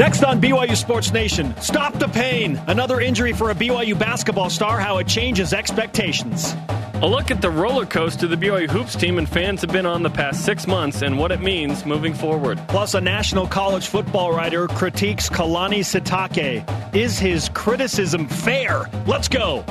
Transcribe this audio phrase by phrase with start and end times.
[0.00, 2.58] Next on BYU Sports Nation, stop the pain.
[2.68, 6.54] Another injury for a BYU basketball star, how it changes expectations.
[7.02, 10.02] A look at the roller coaster the BYU Hoops team and fans have been on
[10.02, 12.58] the past six months and what it means moving forward.
[12.66, 16.64] Plus, a national college football writer critiques Kalani Sitake.
[16.96, 18.88] Is his criticism fair?
[19.06, 19.62] Let's go.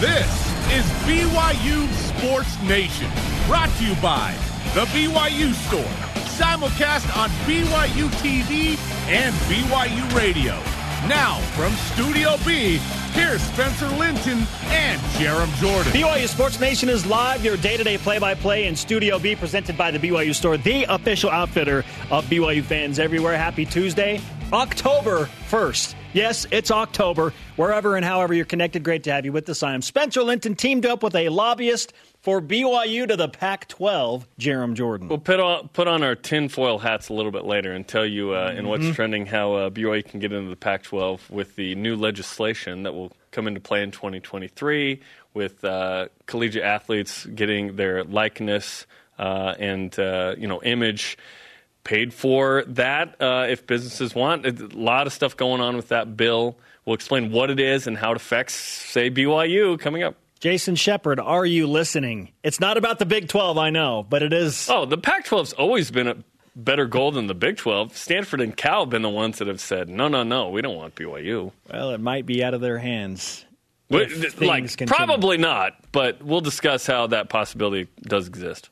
[0.00, 0.26] This
[0.72, 1.88] is BYU
[2.18, 3.08] Sports Nation,
[3.46, 4.34] brought to you by
[4.74, 8.76] The BYU Store simulcast on BYU TV
[9.08, 10.54] and BYU Radio.
[11.08, 12.78] Now, from Studio B,
[13.12, 15.92] here's Spencer Linton and Jarom Jordan.
[15.92, 19.36] BYU Sports Nation is live, your day to day play by play in Studio B,
[19.36, 23.36] presented by the BYU Store, the official outfitter of BYU fans everywhere.
[23.36, 24.20] Happy Tuesday,
[24.52, 25.94] October 1st.
[26.14, 27.34] Yes, it's October.
[27.56, 29.64] Wherever and however you're connected, great to have you with us.
[29.64, 34.24] I am Spencer Linton, teamed up with a lobbyist for BYU to the Pac 12,
[34.38, 35.08] Jarom Jordan.
[35.08, 38.30] We'll put on, put on our tinfoil hats a little bit later and tell you
[38.30, 38.58] uh, mm-hmm.
[38.58, 38.92] in what's mm-hmm.
[38.92, 42.94] trending how uh, BYU can get into the Pac 12 with the new legislation that
[42.94, 45.00] will come into play in 2023
[45.34, 48.86] with uh, collegiate athletes getting their likeness
[49.18, 51.18] uh, and uh, you know image
[51.84, 54.46] paid for that uh, if businesses want.
[54.46, 56.56] A lot of stuff going on with that bill.
[56.84, 60.16] We'll explain what it is and how it affects, say, BYU coming up.
[60.40, 62.30] Jason Shepard, are you listening?
[62.42, 64.68] It's not about the Big 12, I know, but it is.
[64.68, 66.16] Oh, the Pac 12's always been a
[66.54, 67.96] better goal than the Big 12.
[67.96, 70.76] Stanford and Cal have been the ones that have said, no, no, no, we don't
[70.76, 71.52] want BYU.
[71.72, 73.46] Well, it might be out of their hands.
[73.88, 78.68] Like, probably not, but we'll discuss how that possibility does exist.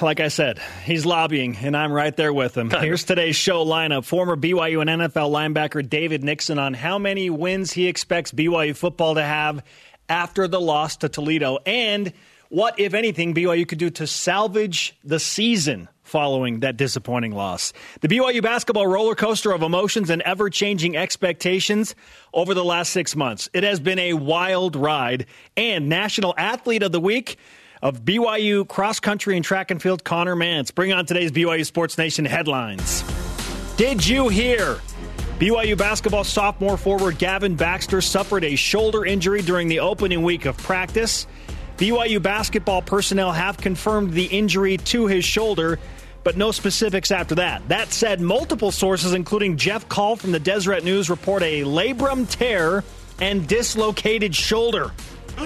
[0.00, 2.70] Like I said, he's lobbying, and I'm right there with him.
[2.70, 4.04] Here's today's show lineup.
[4.04, 9.16] Former BYU and NFL linebacker David Nixon on how many wins he expects BYU football
[9.16, 9.62] to have
[10.08, 12.12] after the loss to Toledo and
[12.50, 17.72] what, if anything, BYU could do to salvage the season following that disappointing loss.
[18.00, 21.94] The BYU basketball roller coaster of emotions and ever changing expectations
[22.34, 23.48] over the last six months.
[23.52, 25.26] It has been a wild ride.
[25.56, 27.38] And National Athlete of the Week
[27.82, 30.74] of BYU cross country and track and field, Conner Mantz.
[30.74, 33.04] Bring on today's BYU Sports Nation headlines.
[33.76, 34.78] Did you hear?
[35.38, 40.56] BYU basketball sophomore forward Gavin Baxter suffered a shoulder injury during the opening week of
[40.58, 41.26] practice.
[41.78, 45.78] BYU basketball personnel have confirmed the injury to his shoulder,
[46.24, 47.66] but no specifics after that.
[47.68, 52.84] That said, multiple sources, including Jeff Call from the Deseret News, report a labrum tear
[53.18, 54.88] and dislocated shoulder.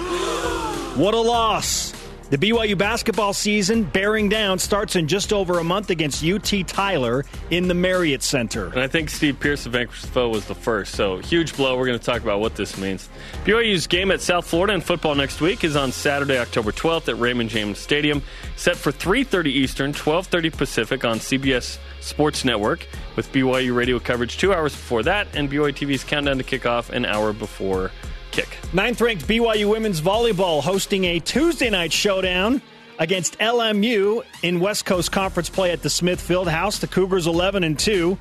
[0.95, 1.93] what a loss.
[2.31, 7.23] The BYU basketball season bearing down starts in just over a month against UT Tyler
[7.51, 8.65] in the Marriott Center.
[8.65, 10.95] And I think Steve Pierce, the vanquished foe, was the first.
[10.95, 11.77] So huge blow.
[11.77, 13.09] We're going to talk about what this means.
[13.43, 17.19] BYU's game at South Florida in football next week is on Saturday, October 12th at
[17.19, 18.23] Raymond James Stadium,
[18.55, 24.51] set for 3:30 Eastern, 12:30 Pacific on CBS Sports Network, with BYU radio coverage two
[24.51, 27.91] hours before that, and BYU TV's countdown to kickoff an hour before
[28.35, 28.57] kick.
[28.73, 32.61] Ninth ranked BYU women's volleyball hosting a Tuesday night showdown
[32.99, 36.79] against LMU in West Coast Conference play at the Smith Fieldhouse.
[36.79, 38.17] The Cougars 11 and 2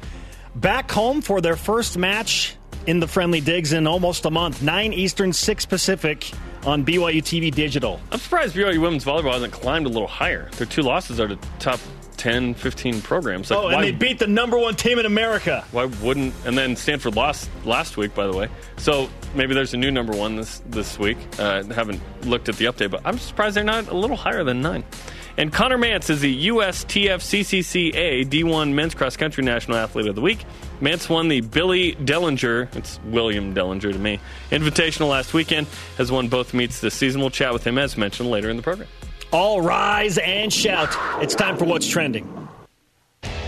[0.54, 4.62] back home for their first match in the friendly digs in almost a month.
[4.62, 6.30] 9 Eastern, 6 Pacific
[6.64, 8.00] on BYU TV Digital.
[8.12, 10.48] I'm surprised BYU women's volleyball hasn't climbed a little higher.
[10.53, 11.80] Their two losses are to top
[12.16, 13.50] 10, 15 programs.
[13.50, 15.64] Like, oh, and why, they beat the number one team in America.
[15.72, 16.34] Why wouldn't?
[16.44, 18.48] And then Stanford lost last week, by the way.
[18.76, 21.19] So maybe there's a new number one this this week.
[21.38, 24.62] Uh, haven't looked at the update, but I'm surprised they're not a little higher than
[24.62, 24.84] nine.
[25.36, 30.20] And Conner Mantz is the USTF CCCA D1 Men's Cross Country National Athlete of the
[30.20, 30.44] Week.
[30.80, 34.20] Mantz won the Billy Dellinger, it's William Dellinger to me,
[34.50, 35.66] Invitational last weekend,
[35.98, 37.20] has won both meets this season.
[37.20, 38.88] We'll chat with him, as mentioned, later in the program.
[39.34, 40.97] All rise and shout.
[41.21, 42.49] It's time for What's Trending.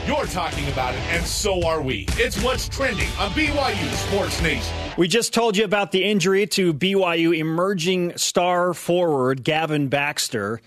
[0.05, 2.07] You're talking about it, and so are we.
[2.15, 4.75] It's What's Trending on BYU Sports Nation.
[4.99, 10.61] We just told you about the injury to BYU emerging star forward Gavin Baxter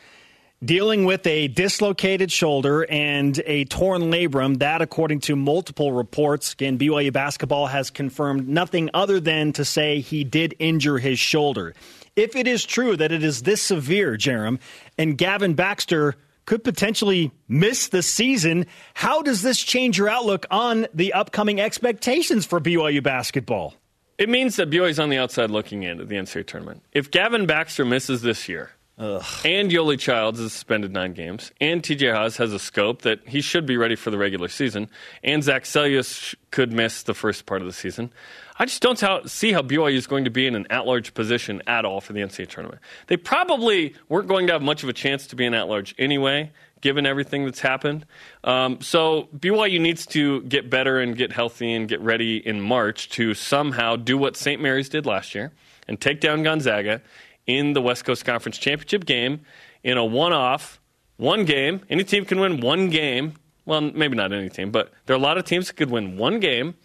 [0.64, 4.60] dealing with a dislocated shoulder and a torn labrum.
[4.60, 10.00] That, according to multiple reports, again, BYU basketball has confirmed nothing other than to say
[10.00, 11.74] he did injure his shoulder
[12.20, 14.60] if it is true that it is this severe, Jarom,
[14.98, 20.88] and Gavin Baxter could potentially miss the season, how does this change your outlook on
[20.94, 23.76] the upcoming expectations for BYU basketball?
[24.18, 26.84] It means that BYU is on the outside looking in at the NCAA tournament.
[26.92, 29.24] If Gavin Baxter misses this year, Ugh.
[29.46, 31.54] And Yoeli Childs is suspended nine games.
[31.62, 34.90] And TJ Haws has a scope that he should be ready for the regular season.
[35.24, 38.12] And Zach Seljaas could miss the first part of the season.
[38.58, 39.00] I just don't
[39.30, 42.12] see how BYU is going to be in an at large position at all for
[42.12, 42.82] the NCAA tournament.
[43.08, 45.96] They probably weren't going to have much of a chance to be an at large
[45.98, 46.52] anyway,
[46.82, 48.06] given everything that's happened.
[48.44, 53.08] Um, so BYU needs to get better and get healthy and get ready in March
[53.12, 54.62] to somehow do what St.
[54.62, 55.54] Mary's did last year
[55.88, 57.02] and take down Gonzaga
[57.50, 59.42] in the West Coast Conference Championship game
[59.84, 60.80] in a one off,
[61.18, 61.82] one game.
[61.90, 63.34] Any team can win one game.
[63.66, 66.16] Well, maybe not any team, but there are a lot of teams that could win
[66.16, 66.76] one game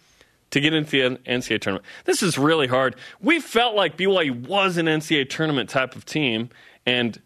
[0.49, 1.85] to get into the NCAA tournament.
[2.05, 2.95] This is really hard.
[3.21, 6.49] We felt like BYU was an NCAA tournament type of team,
[6.85, 7.21] and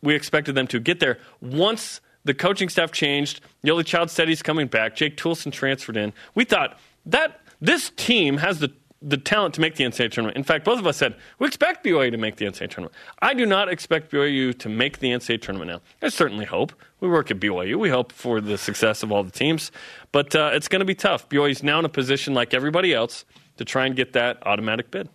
[0.00, 3.40] we expected them to get there once the coaching staff changed.
[3.64, 4.94] Yoeli Child said he's coming back.
[4.94, 6.12] Jake Toolson transferred in.
[6.34, 8.72] We thought that this team has the
[9.06, 10.36] the talent to make the NCAA tournament.
[10.36, 12.94] In fact, both of us said we expect BYU to make the NCAA tournament.
[13.20, 15.80] I do not expect BYU to make the NCAA tournament now.
[16.06, 16.72] I certainly hope.
[17.00, 17.78] We work at BYU.
[17.78, 19.70] We hope for the success of all the teams,
[20.10, 21.28] but uh, it's going to be tough.
[21.28, 23.26] BYU is now in a position like everybody else
[23.58, 25.10] to try and get that automatic bid.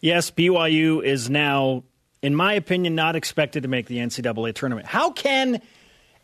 [0.00, 1.84] Yes, BYU is now,
[2.22, 4.86] in my opinion, not expected to make the NCAA tournament.
[4.86, 5.60] How can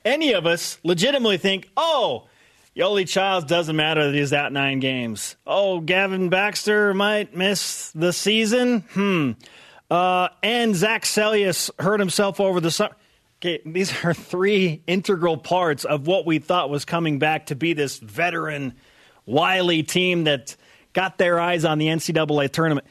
[0.04, 2.28] any of us legitimately think, oh?
[2.76, 5.36] Yoeli Childs doesn't matter that he's out nine games.
[5.46, 8.80] Oh, Gavin Baxter might miss the season.
[8.80, 9.32] Hmm.
[9.88, 12.96] Uh, and Zach Seljaas hurt himself over the summer.
[13.40, 17.74] Okay, these are three integral parts of what we thought was coming back to be
[17.74, 18.74] this veteran,
[19.24, 20.56] wily team that
[20.94, 22.86] got their eyes on the NCAA tournament.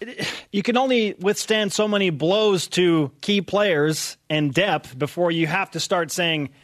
[0.50, 5.70] You can only withstand so many blows to key players and depth before you have
[5.70, 6.50] to start saying–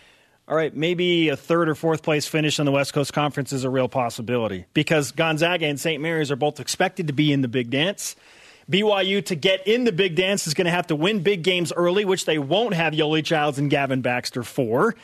[0.49, 3.65] all right, maybe a third or fourth place finish in the West Coast Conference is
[3.65, 6.01] a real possibility because Gonzaga and St.
[6.03, 8.17] Mary's are both expected to be in the big dance.
[8.71, 11.71] BYU to get in the big dance is going to have to win big games
[11.75, 14.95] early, which they won't have Yoeli Childs and Gavin Baxter for.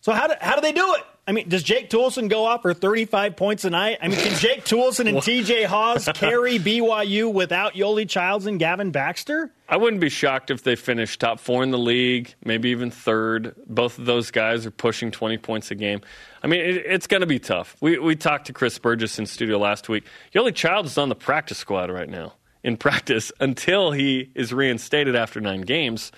[0.00, 1.02] So how do, how do they do it?
[1.26, 3.98] I mean, does Jake Toolson go off for 35 points a night?
[4.02, 8.90] I mean, can Jake Toolson and TJ Haws carry BYU without Yoeli Childs and Gavin
[8.90, 9.52] Baxter?
[9.68, 13.54] I wouldn't be shocked if they finish top four in the league, maybe even third.
[13.68, 16.00] Both of those guys are pushing 20 points a game.
[16.42, 17.76] I mean, it, it's going to be tough.
[17.80, 20.04] We, we talked to Chris Burgess in studio last week.
[20.34, 22.32] Yoeli Childs is on the practice squad right now
[22.62, 26.12] in practice until he is reinstated after nine games.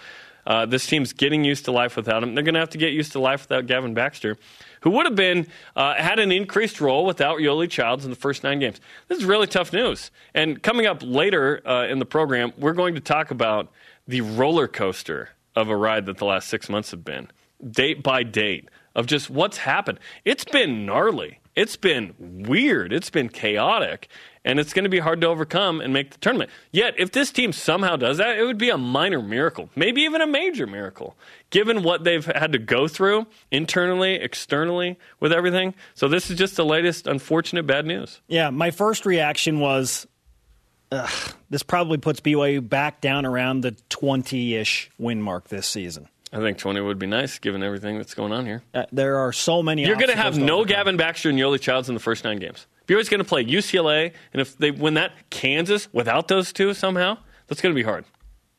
[0.46, 2.34] Uh, this team's getting used to life without him.
[2.34, 4.36] They're going to have to get used to life without Gavin Baxter,
[4.80, 5.46] who would have been
[5.76, 8.80] uh, had an increased role without Yoeli Childs in the first nine games.
[9.08, 10.10] This is really tough news.
[10.34, 13.70] And coming up later uh, in the program, we're going to talk about
[14.06, 17.28] the roller coaster of a ride that the last six months have been,
[17.70, 20.00] date by date, of just what's happened.
[20.24, 21.38] It's been gnarly.
[21.54, 22.92] It's been weird.
[22.92, 24.08] It's been chaotic
[24.44, 26.50] and it's going to be hard to overcome and make the tournament.
[26.70, 30.20] Yet, if this team somehow does that, it would be a minor miracle, maybe even
[30.20, 31.16] a major miracle,
[31.50, 35.74] given what they've had to go through internally, externally, with everything.
[35.94, 38.20] So, this is just the latest unfortunate bad news.
[38.28, 40.06] Yeah, my first reaction was
[40.90, 46.08] ugh, this probably puts BYU back down around the 20 ish win mark this season.
[46.32, 48.62] I think 20 would be nice given everything that's going on here.
[48.72, 49.84] Uh, there are so many.
[49.84, 52.66] You're going to have no Gavin Baxter and Yoeli Childs in the first nine games.
[52.92, 57.18] BYU's going to play UCLA, and if they win that, Kansas without those two somehow,
[57.46, 58.04] that's going to be hard.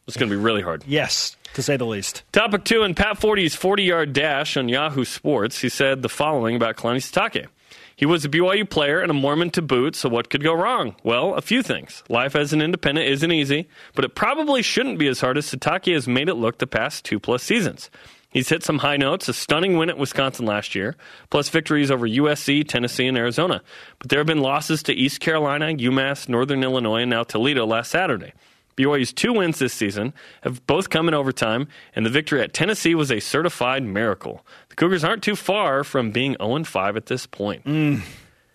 [0.07, 0.83] It's going to be really hard.
[0.88, 2.24] Yes, to say the least.
[2.31, 6.56] Topic two in Pat Forde's 40 yard dash on Yahoo Sports, he said the following
[6.56, 7.47] about Kalani Sitake.
[7.95, 10.95] He was a BYU player and a Mormon to boot, so what could go wrong?
[11.03, 12.03] Well, a few things.
[12.09, 15.94] Life as an independent isn't easy, but it probably shouldn't be as hard as Sitake
[15.94, 17.91] has made it look the past two plus seasons.
[18.33, 20.95] He's hit some high notes, a stunning win at Wisconsin last year,
[21.30, 23.62] plus victories over USC, Tennessee, and Arizona.
[24.00, 27.91] But there have been losses to East Carolina, UMass, Northern Illinois, and now Toledo last
[27.91, 28.34] Saturday.
[28.75, 32.96] BYU's two wins this season have both come in overtime, and the victory at Tennessee
[32.96, 34.43] was a certified miracle.
[34.69, 37.63] The Cougars aren't too far from being 0 5 at this point.
[37.65, 38.01] Mm.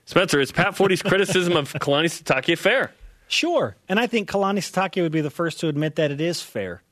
[0.06, 2.92] Spencer, is Pat Forde's criticism of Kalani Sitake fair?
[3.28, 3.76] Sure.
[3.88, 6.82] And I think Kalani Sitake would be the first to admit that it is fair.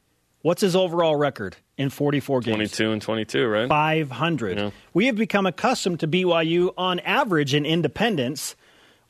[0.47, 2.71] What's his overall record in 44 games?
[2.77, 3.69] 22 and 22, right?
[3.69, 4.57] 500.
[4.57, 4.71] Yeah.
[4.95, 8.55] We have become accustomed to BYU on average in independence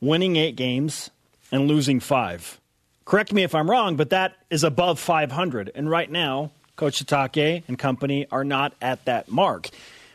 [0.01, 1.11] winning eight games
[1.53, 2.59] and losing five.
[3.05, 5.73] Correct me if I'm wrong, but that is above 500.
[5.75, 9.69] And right now, Coach Sitake and company are not at that mark.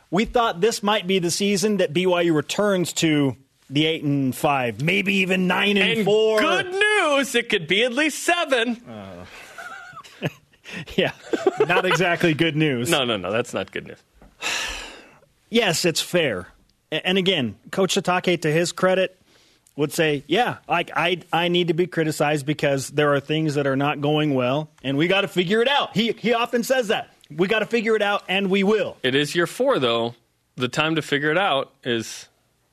[0.09, 3.37] We thought this might be the season that BYU returns to
[3.69, 6.39] the eight and five, maybe even nine and, and four.
[6.39, 8.77] Good news, it could be at least seven.
[8.89, 9.23] Uh.
[10.95, 11.11] yeah,
[11.67, 12.89] not exactly good news.
[12.89, 13.99] No, no, no, that's not good news.
[15.49, 16.47] yes, it's fair.
[16.91, 19.17] And again, Coach Sitake, to his credit,
[19.75, 23.65] would say, yeah, like I, I need to be criticized because there are things that
[23.65, 25.95] are not going well, and we got to figure it out.
[25.95, 27.13] He, he often says that.
[27.29, 28.97] We got to figure it out, and we will.
[29.03, 30.15] It is year four, though.
[30.57, 32.27] The time to figure it out is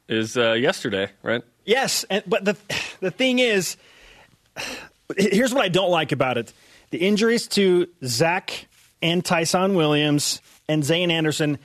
[0.09, 1.43] is uh, yesterday, right?
[1.65, 2.57] Yes, and, but the
[3.01, 3.77] the thing is,
[5.17, 6.53] here's what I don't like about it:
[6.91, 8.67] the injuries to Zach
[9.03, 11.59] and Tyson Williams and Zayne Anderson.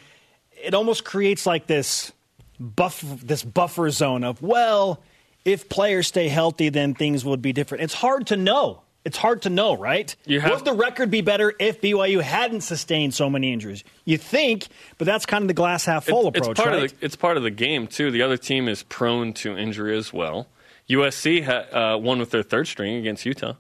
[0.64, 2.12] It almost creates like this
[2.60, 5.02] buff this buffer zone of well,
[5.44, 7.84] if players stay healthy, then things would be different.
[7.84, 8.82] It's hard to know.
[9.06, 10.16] It's hard to know, right?
[10.30, 13.84] Have- Would the record be better if BYU hadn't sustained so many injuries?
[14.06, 16.84] You think, but that's kind of the glass half full It's- approach, it's part right?
[16.94, 18.12] Of the, it's part of the game too.
[18.12, 20.48] The other team is prone to injury as well.
[20.90, 23.56] USC ha, uh, won with their third string against Utah.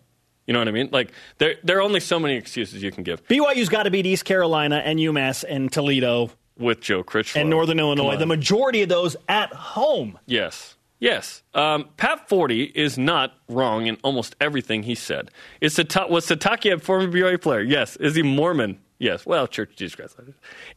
[0.47, 0.89] You know what I mean?
[0.91, 4.05] Like there, there are only so many excuses you can give BYU's got to beat
[4.05, 8.17] East Carolina and UMass and Toledo with Joe Critchlow and Northern Illinois.
[8.17, 10.19] The majority of those at home.
[10.25, 10.75] Yes.
[10.99, 11.43] Yes.
[11.53, 15.31] Um, Pat Forde is not wrong in almost everything he said.
[15.59, 17.61] Is Sata- was Sitake a former BYU player?
[17.61, 17.95] Yes.
[17.97, 18.79] Is he Mormon?
[18.99, 19.25] Yes.
[19.25, 20.15] Well, Church of Jesus Christ.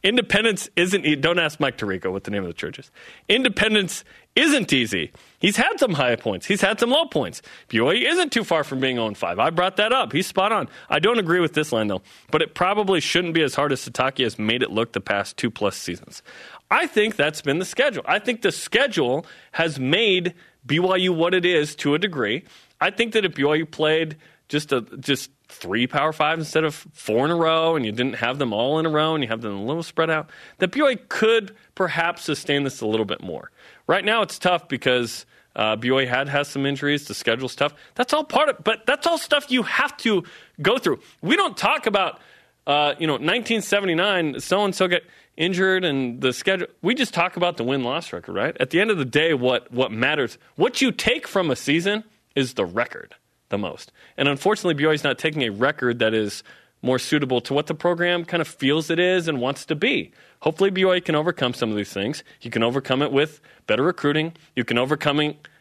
[0.03, 1.05] Independence isn't.
[1.05, 2.91] E- don't ask Mike Tirico what the name of the church is.
[3.29, 4.03] Independence
[4.35, 5.11] isn't easy.
[5.39, 6.47] He's had some high points.
[6.47, 7.41] He's had some low points.
[7.69, 9.37] BYU isn't too far from being 0 5.
[9.39, 10.11] I brought that up.
[10.11, 10.67] He's spot on.
[10.89, 12.01] I don't agree with this line, though,
[12.31, 15.37] but it probably shouldn't be as hard as Sitake has made it look the past
[15.37, 16.23] two plus seasons.
[16.71, 18.03] I think that's been the schedule.
[18.07, 20.33] I think the schedule has made
[20.65, 22.43] BYU what it is to a degree.
[22.81, 24.17] I think that if BYU played
[24.49, 28.15] just a just three Power Fives instead of four in a row, and you didn't
[28.15, 30.71] have them all in a row, and you have them a little spread out, that
[30.71, 33.51] BYU could perhaps sustain this a little bit more.
[33.87, 35.25] Right now, it's tough because
[35.55, 37.07] uh, BYU had has some injuries.
[37.07, 37.73] The schedule's tough.
[37.95, 40.23] That's all part of, but that's all stuff you have to
[40.61, 40.99] go through.
[41.21, 42.19] We don't talk about,
[42.65, 44.39] uh, you know, 1979.
[44.39, 45.03] So and so get
[45.35, 46.67] injured and the schedule.
[46.81, 48.55] We just talk about the win loss record, right?
[48.59, 52.03] At the end of the day, what what matters, what you take from a season,
[52.35, 53.15] is the record
[53.49, 53.91] the most.
[54.17, 56.43] And unfortunately, BYU is not taking a record that is
[56.81, 60.11] more suitable to what the program kind of feels it is and wants to be.
[60.41, 62.23] Hopefully, BYU can overcome some of these things.
[62.41, 64.33] You can overcome it with better recruiting.
[64.55, 65.19] You can overcome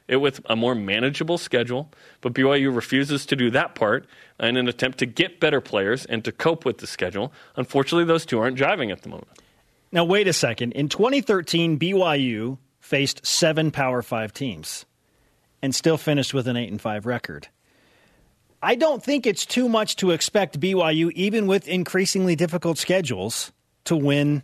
[0.08, 1.90] it with a more manageable schedule.
[2.20, 4.06] But BYU refuses to do that part
[4.38, 7.32] in an attempt to get better players and to cope with the schedule.
[7.56, 9.28] Unfortunately, those two aren't driving at the moment.
[9.90, 10.72] Now, wait a second.
[10.72, 14.84] In 2013, BYU faced seven Power Five teams
[15.62, 17.48] and still finished with an 8 and 5 record.
[18.62, 23.52] I don't think it's too much to expect BYU, even with increasingly difficult schedules,
[23.84, 24.42] to win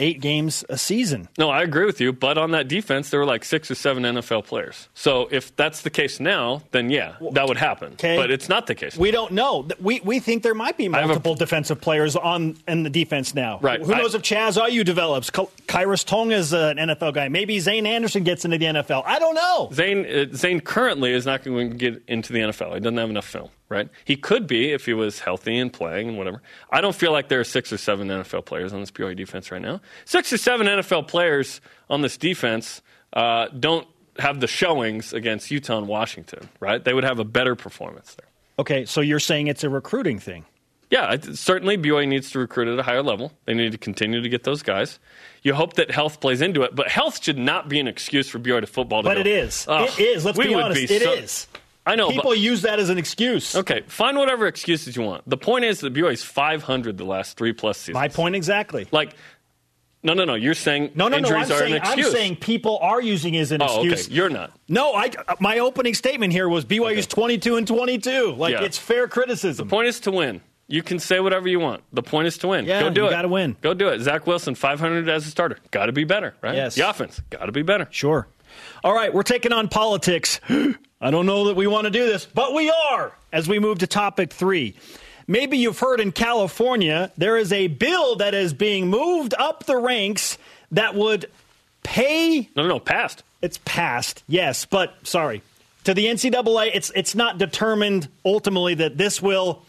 [0.00, 1.28] eight games a season.
[1.38, 2.12] No, I agree with you.
[2.12, 4.88] But on that defense, there were like six or seven NFL players.
[4.94, 7.92] So if that's the case now, then yeah, that would happen.
[7.92, 8.16] Okay.
[8.16, 8.96] But it's not the case.
[8.96, 9.68] We don't know.
[9.80, 13.34] We, we think there might be have a- multiple defensive players on in the defense
[13.34, 13.58] now.
[13.60, 13.80] Right.
[13.80, 15.30] Who I- knows if Chaz Ayu develops?
[15.30, 17.28] Khyiris Tonga is an NFL guy.
[17.28, 19.02] Maybe Zayne Anderson gets into the NFL.
[19.04, 19.68] I don't know.
[19.72, 22.74] Zayne, uh, Zayne currently is not going to get into the NFL.
[22.74, 23.88] He doesn't have enough film, right?
[24.04, 26.42] He could be if he was healthy and playing and whatever.
[26.70, 29.50] I don't feel like there are six or seven NFL players on this BYU defense
[29.50, 29.80] right now.
[30.04, 32.82] Six or seven NFL players on this defense
[33.14, 33.86] uh, don't
[34.18, 36.84] have the showings against Utah and Washington, right?
[36.84, 38.28] They would have a better performance there.
[38.58, 40.44] Okay, so you're saying it's a recruiting thing.
[40.90, 43.32] Yeah, certainly BYU needs to recruit at a higher level.
[43.44, 44.98] They need to continue to get those guys.
[45.44, 48.40] You hope that health plays into it, but health should not be an excuse for
[48.40, 49.02] BYU to football.
[49.04, 49.66] To But go, it is.
[49.68, 50.24] "Ugh, it is.
[50.24, 50.88] Let's be honest.
[50.88, 51.46] be It so-" is.
[51.90, 52.10] I know.
[52.10, 53.56] People use that as an excuse.
[53.56, 55.28] okay, find whatever excuses you want.
[55.28, 57.94] The point is that BYU is 500 the last three plus seasons.
[57.94, 58.86] My point exactly.
[58.92, 59.14] Like,
[60.02, 60.34] no, no, no.
[60.34, 61.28] You're saying No, no, no.
[61.28, 62.06] I'm injuries are saying, an excuse.
[62.06, 64.06] I'm saying people are using it as an oh, excuse.
[64.06, 64.14] okay.
[64.14, 64.52] You're not.
[64.68, 65.10] No, I.
[65.28, 68.32] Uh, my opening statement here was BYU's 22 and 22.
[68.32, 68.62] Like Yeah.
[68.62, 69.66] it's fair criticism.
[69.66, 70.40] The point is to win.
[70.68, 71.82] You can say whatever you want.
[71.92, 72.64] The point is to win.
[72.64, 73.10] Yeah, Go do you it.
[73.10, 73.56] gotta win.
[73.60, 74.00] Go do it.
[74.00, 75.58] Zach Wilson, 500 as a starter.
[75.72, 76.54] Got to be better, right?
[76.54, 76.76] Yes.
[76.76, 77.88] The offense got to be better.
[77.90, 78.28] Sure.
[78.84, 80.40] All right, we're taking on politics.
[81.00, 83.78] I don't know that we want to do this, but we are as we move
[83.78, 84.74] to topic three.
[85.26, 89.76] Maybe you've heard in California there is a bill that is being moved up the
[89.76, 90.36] ranks
[90.72, 91.30] that would
[91.82, 92.48] pay.
[92.54, 92.80] No, no, no.
[92.80, 93.22] Passed.
[93.40, 95.42] It's passed, yes, but sorry.
[95.84, 99.62] To the NCAA, it's it's not determined ultimately that this will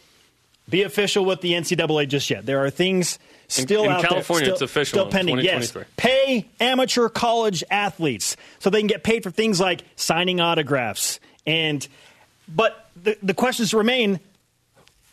[0.69, 2.45] be official with the NCAA just yet.
[2.45, 3.17] There are things
[3.51, 4.53] still in California, there.
[4.53, 5.39] it's official Still pending.
[5.39, 11.19] Yes, pay amateur college athletes so they can get paid for things like signing autographs
[11.45, 11.87] and.
[12.53, 14.19] But the the questions remain: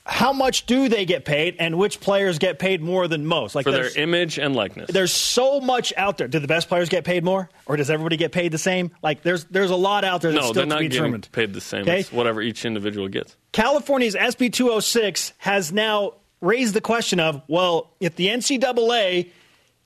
[0.05, 3.55] How much do they get paid, and which players get paid more than most?
[3.55, 4.91] Like For their image and likeness.
[4.91, 6.27] there's so much out there.
[6.27, 8.91] Do the best players get paid more, or does everybody get paid the same?
[9.03, 11.03] Like there's there's a lot out there that's no, still they're to not be getting
[11.03, 11.29] determined.
[11.31, 11.83] paid the same.
[11.83, 12.01] Okay?
[12.01, 13.37] It's whatever each individual gets.
[13.53, 19.31] California's SB 206 has now raised the question of, well, if the NCAA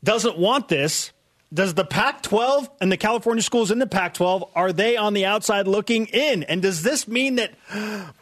[0.04, 1.12] doesn't want this,
[1.52, 5.12] does the Pac 12 and the California schools in the Pac 12 are they on
[5.12, 6.44] the outside looking in?
[6.44, 7.52] And does this mean that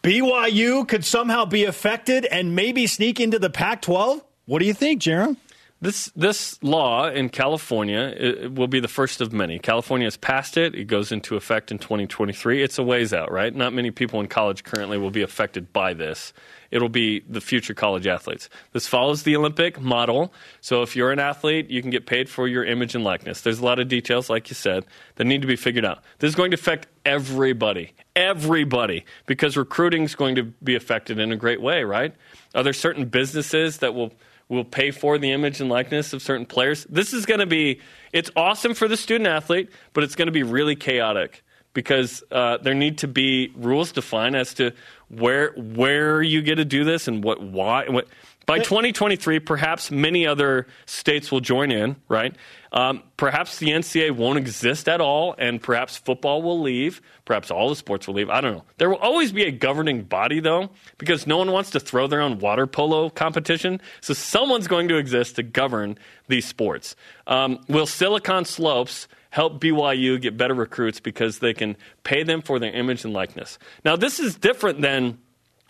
[0.03, 4.23] BYU could somehow be affected and maybe sneak into the Pac 12?
[4.47, 5.37] What do you think, Jarom?
[5.83, 9.59] This this law in California will be the first of many.
[9.59, 12.63] California has passed it; it goes into effect in 2023.
[12.63, 13.55] It's a ways out, right?
[13.55, 16.35] Not many people in college currently will be affected by this.
[16.71, 18.51] It'll be the future college athletes.
[18.73, 20.35] This follows the Olympic model.
[20.61, 23.41] So if you're an athlete, you can get paid for your image and likeness.
[23.41, 24.85] There's a lot of details, like you said,
[25.15, 26.03] that need to be figured out.
[26.19, 31.33] This is going to affect everybody, everybody, because recruiting is going to be affected in
[31.33, 32.15] a great way, right?
[32.55, 34.13] Are there certain businesses that will
[34.51, 36.85] will pay for the image and likeness of certain players.
[36.91, 37.81] This is going to be,
[38.13, 41.43] it's awesome for the student athlete, but it's going to be really chaotic
[41.73, 44.73] because uh, there need to be rules defined as to
[45.09, 47.89] where where you get to do this and what why.
[47.89, 48.09] What,
[48.51, 52.35] by 2023, perhaps many other states will join in, right?
[52.73, 57.01] Um, perhaps the NCAA won't exist at all, and perhaps football will leave.
[57.27, 58.29] Perhaps all the sports will leave.
[58.29, 58.65] I don't know.
[58.79, 62.21] There will always be a governing body, though, because no one wants to throw their
[62.21, 63.81] own water polo competition.
[64.01, 66.97] So someone's going to exist to govern these sports.
[67.29, 72.59] Um, will Silicon Slopes help BYU get better recruits because they can pay them for
[72.59, 73.61] their image and likeness?
[73.85, 75.19] Now, this is different than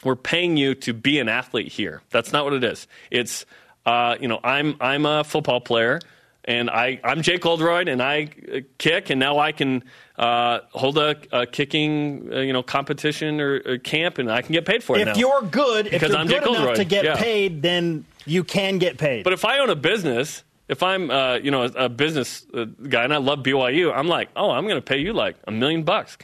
[0.05, 2.03] we're paying you to be an athlete here.
[2.11, 2.87] That's not what it is.
[3.11, 3.45] It's,
[3.87, 6.01] uh, you know, I'm, I'm a football player
[6.45, 9.85] and I, I'm Jake Oldroyd, and I uh, kick, and now I can
[10.19, 14.53] uh, hold a, a kicking, uh, you know, competition or, or, camp, and I can
[14.53, 15.03] get paid for it.
[15.03, 15.15] If now.
[15.17, 16.77] you're good, if you're I'm good Jake enough Oldroyd.
[16.77, 17.17] to get yeah.
[17.17, 19.25] paid, then you can get paid.
[19.25, 22.65] But if I own a business, if I'm, uh, you know, a, a business uh,
[22.89, 25.51] guy, and I love BYU, I'm like, oh, I'm going to pay you like a
[25.51, 26.17] million bucks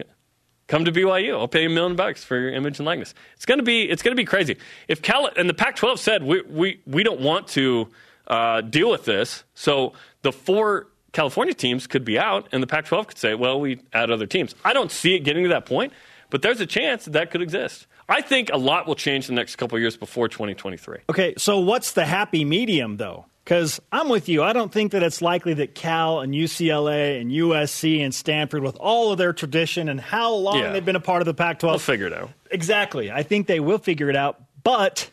[0.67, 1.39] come to BYU.
[1.39, 3.15] I'll pay you a million bucks for your image and likeness.
[3.35, 4.57] It's going to be it's to be crazy.
[4.89, 7.89] If Cal and the Pac-12 said we we we don't want to
[8.27, 9.93] uh, deal with this, so
[10.23, 14.11] the four California teams could be out, and the Pac-12 could say, well, we add
[14.11, 14.55] other teams.
[14.65, 15.93] I don't see it getting to that point,
[16.31, 17.87] but there's a chance that, that could exist.
[18.09, 20.99] I think a lot will change the next couple years before 2023.
[21.09, 23.27] Okay, so what's the happy medium though?
[23.47, 24.43] Because I'm with you.
[24.43, 28.75] I don't think that it's likely that Cal and UCLA and USC and Stanford, with
[28.81, 30.73] all of their tradition and how long Yeah.
[30.73, 32.31] they've been a part of the Pac 12, We'll figure it out.
[32.51, 33.13] Exactly.
[33.13, 34.41] I think they will figure it out.
[34.65, 35.11] But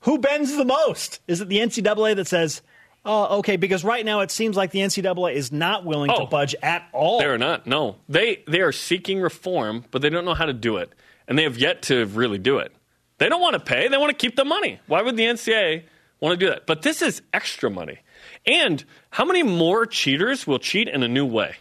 [0.00, 1.20] who bends the most?
[1.28, 2.62] Is it the NCAA that says,
[3.04, 6.26] oh, okay, because right now it seems like the NCAA is not willing to Oh.
[6.26, 7.18] budge at all.
[7.18, 7.66] They are not.
[7.66, 10.90] No, they they are seeking reform, but they don't know how to do it,
[11.28, 12.72] and they have yet to really do it.
[13.18, 14.80] They don't want to pay; they want to keep the money.
[14.86, 15.82] Why would the NCAA
[16.24, 16.66] want to do that?
[16.66, 18.00] But this is extra money.
[18.46, 21.56] And how many more cheaters will cheat in a new way?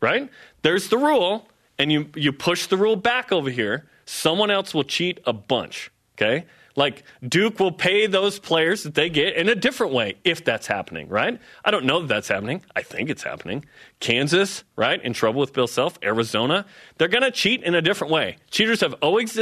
[0.00, 0.28] Right?
[0.62, 3.88] There's the rule, and you you push the rule back over here.
[4.06, 5.90] Someone else will cheat a bunch.
[6.16, 6.46] Okay.
[6.76, 10.66] Like Duke will pay those players that they get in a different way if that's
[10.66, 11.38] happening, right?
[11.64, 12.62] I don't know that that's happening.
[12.74, 13.64] I think it's happening.
[13.98, 15.98] Kansas, right, in trouble with Bill Self.
[16.02, 18.36] Arizona, they're going to cheat in a different way.
[18.50, 19.38] Cheaters have always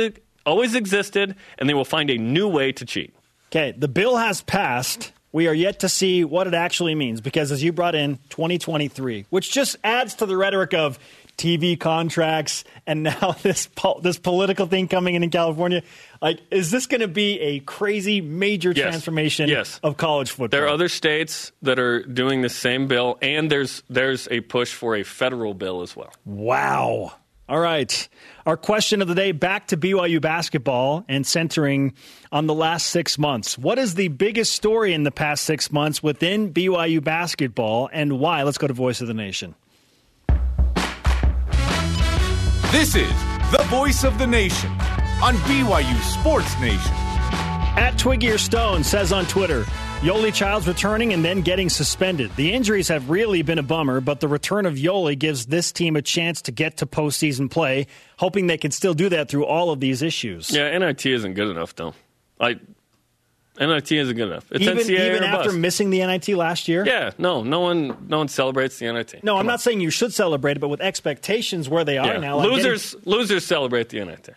[0.46, 3.14] always existed, and they will find a new way to cheat.
[3.50, 5.12] Okay, the bill has passed.
[5.32, 9.26] We are yet to see what it actually means because, as you brought in 2023,
[9.30, 10.98] which just adds to the rhetoric of
[11.36, 15.82] TV contracts and now this po- this political thing coming in in California.
[16.20, 18.82] Like, is this going to be a crazy major Yes.
[18.88, 19.78] transformation Yes.
[19.82, 20.48] of college football?
[20.48, 24.72] There are other states that are doing the same bill, and there's there's a push
[24.72, 26.12] for a federal bill as well.
[26.24, 27.12] Wow.
[27.48, 28.08] All right.
[28.44, 31.94] Our question of the day back to BYU basketball and centering
[32.30, 33.56] on the last six months.
[33.56, 38.42] What is the biggest story in the past six months within BYU basketball and why?
[38.42, 39.54] Let's go to Voice of the Nation.
[42.70, 43.08] This is
[43.50, 44.70] the voice of the nation
[45.22, 46.92] on BYU Sports Nation.
[47.78, 49.64] At Twiggy or Stone says on Twitter,
[50.00, 52.30] Yoeli Childs returning and then getting suspended.
[52.36, 55.96] The injuries have really been a bummer, but the return of Yoeli gives this team
[55.96, 59.70] a chance to get to postseason play, hoping they can still do that through all
[59.70, 60.52] of these issues.
[60.54, 61.94] Yeah, NIT isn't good enough though.
[62.38, 62.60] Like
[63.58, 64.46] NIT isn't good enough.
[64.52, 65.58] It's Even, NCAA even after bust.
[65.58, 66.84] missing the NIT last year?
[66.86, 69.24] Yeah, no, no one, no one celebrates the NIT.
[69.24, 72.06] No, I'm Come not saying you should celebrate it, but with expectations where they are
[72.06, 72.18] Yeah.
[72.18, 72.38] now.
[72.38, 74.28] losers, losers celebrate the NIT.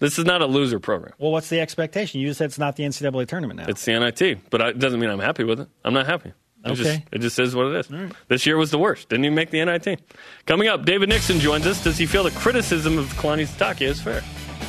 [0.00, 1.12] Yeah, this is not a loser program.
[1.18, 2.20] well, what's the expectation?
[2.20, 3.66] You just said it's not the NCAA tournament now.
[3.68, 5.68] It's the NIT, but it doesn't mean I'm happy with it.
[5.84, 6.32] I'm not happy.
[6.64, 7.04] It just, Okay.
[7.12, 8.10] it just is what it is.
[8.26, 9.08] This year was the worst.
[9.08, 10.00] Didn't even make the NIT.
[10.46, 11.82] Coming up, David Nixon joins us.
[11.82, 14.22] Does he feel the criticism of Kalani Sitake is fair?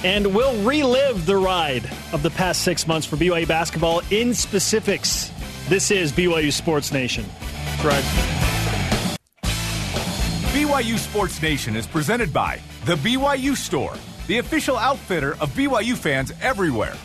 [0.05, 5.29] and we'll relive the ride of the past six months for BYU basketball in specifics.
[5.67, 7.25] This is BYU Sports Nation.
[7.65, 9.17] That's right.
[10.53, 13.93] BYU Sports Nation is presented by The BYU Store,
[14.29, 16.95] the official outfitter of BYU fans everywhere.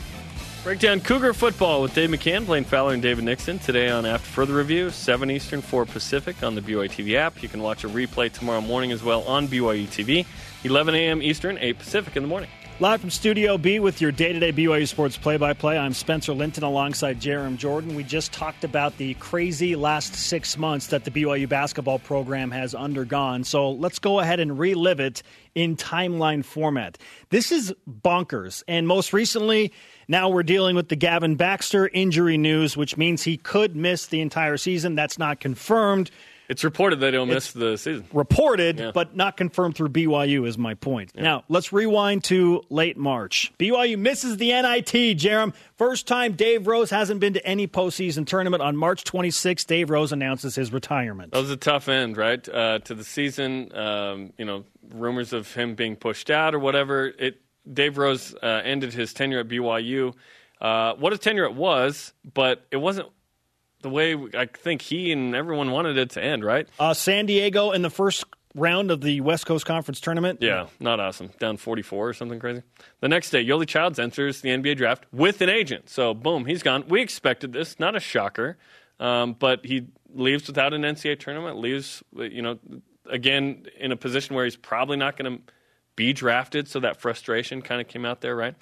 [0.62, 4.52] Breakdown Cougar football with Dave McCann, Blaine Fowler, and David Nixon today on After Further
[4.52, 7.42] Review, 7 Eastern, 4 Pacific on the BYU TV app.
[7.42, 10.26] You can watch a replay tomorrow morning as well on BYU TV,
[10.64, 11.22] 11 a.m.
[11.22, 12.50] Eastern, 8 Pacific in the morning.
[12.80, 15.78] Live from Studio B with your day to day BYU Sports play by play.
[15.78, 17.94] I'm Spencer Linton alongside Jarom Jordan.
[17.94, 22.74] We just talked about the crazy last six months that the BYU basketball program has
[22.74, 23.44] undergone.
[23.44, 25.22] So let's go ahead and relive it
[25.54, 26.98] in timeline format.
[27.30, 28.64] This is bonkers.
[28.66, 29.72] And most recently,
[30.08, 34.20] now we're dealing with the Gavin Baxter injury news, which means he could miss the
[34.20, 34.96] entire season.
[34.96, 36.10] That's not confirmed.
[36.48, 38.06] It's reported that he'll miss the season.
[38.12, 38.90] Reported, yeah.
[38.92, 41.12] but not confirmed through BYU, is my point.
[41.14, 41.22] Yeah.
[41.22, 43.52] Now, let's rewind to late March.
[43.58, 45.54] BYU misses the NIT, Jarom.
[45.76, 48.62] First time Dave Rose hasn't been to any postseason tournament.
[48.62, 51.32] On March 26th, Dave Rose announces his retirement.
[51.32, 53.74] That was a tough end, right, uh, to the season.
[53.74, 57.06] Um, you know, rumors of him being pushed out or whatever.
[57.06, 60.14] It Dave Rose uh, ended his tenure at BYU.
[60.60, 63.08] Uh, what a tenure it was, but it wasn't
[63.84, 66.66] the way I think he and everyone wanted it to end, right?
[66.80, 70.40] Uh, San Diego in the first round of the West Coast Conference tournament.
[70.40, 71.30] Yeah, not awesome.
[71.38, 72.62] Down 44 or something crazy.
[73.00, 75.90] The next day, Yoeli Childs enters the NBA draft with an agent.
[75.90, 76.84] So, boom, he's gone.
[76.88, 78.56] We expected this, not a shocker.
[78.98, 82.58] Um, but he leaves without an NCAA tournament, leaves, you know,
[83.10, 85.42] again, in a position where he's probably not going to
[85.96, 86.68] be drafted.
[86.68, 88.54] So that frustration kind of came out there, right?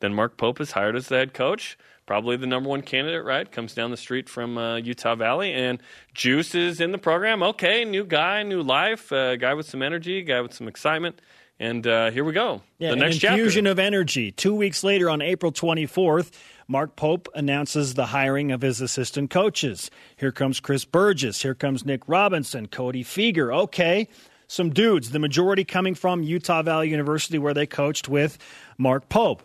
[0.00, 3.50] Then Mark Pope is hired as the head coach probably the number one candidate, right?
[3.50, 7.42] Comes down the street from uh, Utah Valley, and Juice is in the program.
[7.42, 11.20] Okay, new guy, new life, uh, guy with some energy, guy with some excitement.
[11.58, 12.62] And uh, here we go.
[12.78, 13.72] Yeah, the next infusion chapter.
[13.72, 14.32] of energy.
[14.32, 16.32] Two weeks later, on April 24th,
[16.66, 19.90] Mark Pope announces the hiring of his assistant coaches.
[20.16, 21.42] Here comes Chris Burgess.
[21.42, 23.54] Here comes Nick Robinson, Cody Fueger.
[23.54, 24.08] Okay,
[24.48, 28.36] some dudes, the majority coming from Utah Valley University, where they coached with
[28.76, 29.42] Mark Pope.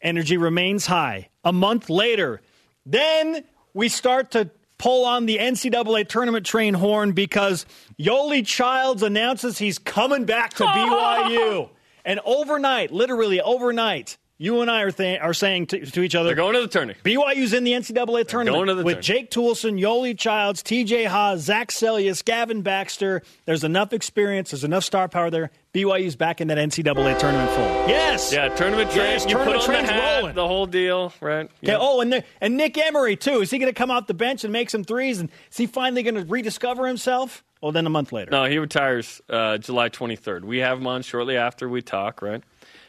[0.00, 1.28] Energy remains high.
[1.44, 2.40] A month later,
[2.86, 7.66] then we start to pull on the NCAA tournament train horn because
[7.98, 11.68] Yoeli Childs announces he's coming back to BYU.
[12.04, 16.28] and overnight, literally overnight, you and I are, th- are saying to, to, each other,
[16.28, 17.02] they're going to the tournament.
[17.02, 19.04] BYU's in the NCAA tournament going to the with tournament.
[19.04, 23.22] Jake Toolson, Yoeli Childs, TJ Haws, Zach Seljaas, Gavin Baxter.
[23.46, 24.52] There's enough experience.
[24.52, 25.50] There's enough star power there.
[25.74, 27.88] BYU's back in that NCAA tournament fold.
[27.88, 28.32] Yes.
[28.32, 29.10] Yeah, tournament train.
[29.10, 30.34] Yes, you tournament put on the hat, rolling.
[30.36, 31.46] the whole deal, right?
[31.46, 31.52] Okay.
[31.60, 31.78] Yeah.
[31.80, 33.40] Oh, and the, and Nick Emery too.
[33.40, 35.18] Is he going to come off the bench and make some threes?
[35.18, 37.44] And is he finally going to rediscover himself?
[37.60, 38.30] Well, then a month later.
[38.30, 40.44] No, he retires uh, July 23rd.
[40.44, 42.42] We have him on shortly after we talk, right?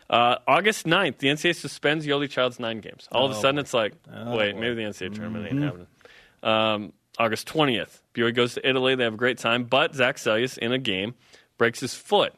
[0.10, 3.08] Uh, August 9th, the NCAA suspends Yoeli Child's nine games.
[3.12, 4.60] All of a oh, sudden, it's like, oh, wait, boy.
[4.60, 5.56] maybe the NCAA tournament mm-hmm.
[5.56, 5.88] ain't happening.
[6.41, 8.95] Um, August 20th, BYU goes to Italy.
[8.95, 11.13] They have a great time, but Zach Seljaas in a game
[11.58, 12.34] breaks his foot.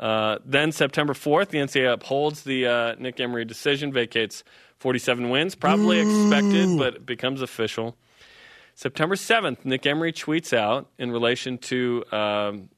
[0.00, 4.42] Uh, then September 4th, the NCAA upholds the uh, Nick Emery decision, vacates
[4.78, 7.96] 47 wins, probably expected, but it becomes official.
[8.74, 12.68] September 7th, Nick Emery tweets out in relation to um,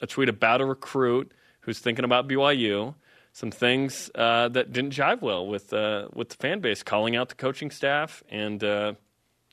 [0.00, 2.94] a tweet about a recruit who's thinking about BYU
[3.32, 7.28] some things uh, that didn't jive well with uh, with the fan base, calling out
[7.28, 8.94] the coaching staff, and uh,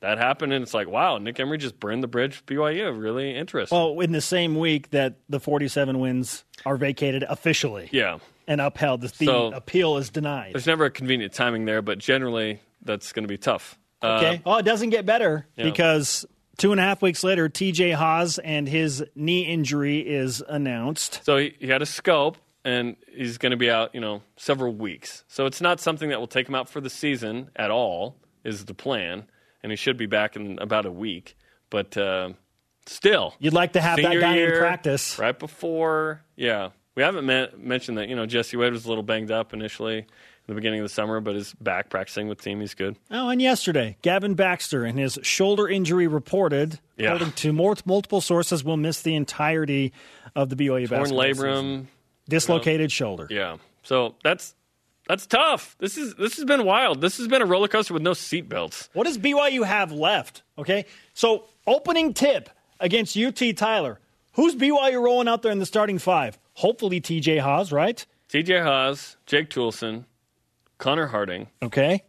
[0.02, 0.54] that happened.
[0.54, 2.46] And it's like, wow, Nick Emery just burned the bridge.
[2.46, 3.78] BYU, really interesting.
[3.78, 9.02] Well, in the same week that the 47 wins are vacated officially, yeah, and upheld,
[9.02, 10.54] the, so, appeal is denied.
[10.54, 13.78] There's never a convenient timing there, but generally that's going to be tough.
[14.04, 14.42] Okay.
[14.46, 15.64] Uh, oh, it doesn't get better yeah.
[15.64, 16.26] because
[16.58, 21.22] Two and a half weeks later, TJ Haws and his knee injury is announced.
[21.26, 24.74] So he, he had a scope, and he's going to be out, you know, several
[24.74, 25.24] weeks.
[25.28, 28.18] So it's not something that will take him out for the season at all.
[28.44, 29.24] Is the plan,
[29.64, 31.36] and he should be back in about a week.
[31.72, 32.34] But uh,
[32.86, 36.22] still, you'd like to have that guy in practice right before.
[36.36, 37.26] Yeah, we haven't
[37.58, 38.08] mentioned that.
[38.08, 40.06] You know, Jesse Wade was a little banged up initially in
[40.48, 42.60] the beginning of the summer, but is back practicing with the team.
[42.60, 42.98] He's good.
[43.10, 47.08] Oh, and yesterday, Gavin Baxter and his shoulder injury reported, yeah.
[47.08, 49.92] according to multiple sources, will miss the entirety
[50.36, 51.34] of the BYU Torn basketball labrum.
[51.34, 51.88] Season
[52.28, 53.28] dislocated shoulder.
[53.30, 53.58] Yeah.
[53.84, 54.56] So that's
[55.08, 55.76] that's tough.
[55.80, 57.02] This is this has been wild.
[57.02, 58.90] This has been a roller coaster with no seatbelts.
[58.94, 60.44] What does BYU have left?
[60.58, 64.00] Okay, so opening tip against UT Tyler.
[64.34, 66.38] Who's BYU rolling out there in the starting five?
[66.54, 68.06] Hopefully TJ Haws, right?
[68.30, 70.06] TJ Haws, Jake Toolson,
[70.78, 71.48] Connor Harding.
[71.62, 72.04] Okay.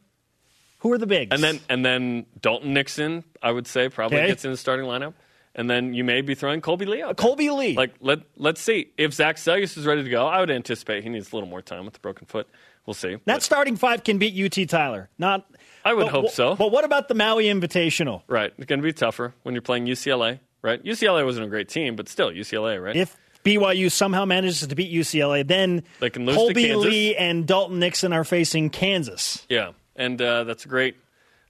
[0.81, 1.33] Who are the bigs?
[1.33, 4.29] And then and then Dalton Nixon, I would say, probably okay.
[4.29, 5.15] gets in the starting lineup
[5.57, 7.17] and then you may be throwing Kolby Lee out.
[7.17, 7.75] Kolby Lee.
[7.75, 10.27] Like let let's see if Zach Seljaas is ready to go.
[10.27, 12.47] I would anticipate he needs a little more time with the broken foot.
[12.85, 13.15] We'll see.
[13.15, 15.09] That but, starting five can beat UT Tyler.
[15.19, 15.51] Not.
[15.85, 16.55] I would but, hope so.
[16.55, 18.23] But what about the Maui Invitational?
[18.29, 20.39] Right, it's going to be tougher when you're playing UCLA.
[20.63, 22.83] Right, UCLA wasn't a great team, but still UCLA.
[22.83, 22.97] Right.
[22.97, 27.79] If BYU somehow manages to beat UCLA, then they can lose Kolby Lee and Dalton
[27.79, 29.47] Nixon are facing Kansas.
[29.49, 29.73] Yeah.
[29.95, 30.97] and uh, that's a great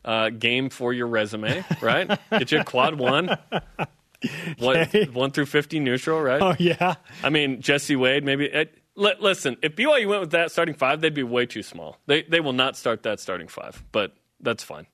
[0.07, 2.19] uh, game for your resume, right?
[2.31, 3.37] Get you a quad one.
[4.59, 5.05] What, Okay.
[5.07, 6.41] one through fifty neutral, right?
[6.43, 6.95] Oh yeah.
[7.23, 8.51] I mean, Jesse Wade, maybe.
[8.51, 11.63] Eh, it, li- listen, if BYU went with that starting five, they'd be way too
[11.63, 11.99] small.
[12.07, 14.87] They they will not start that starting five, but that's fine.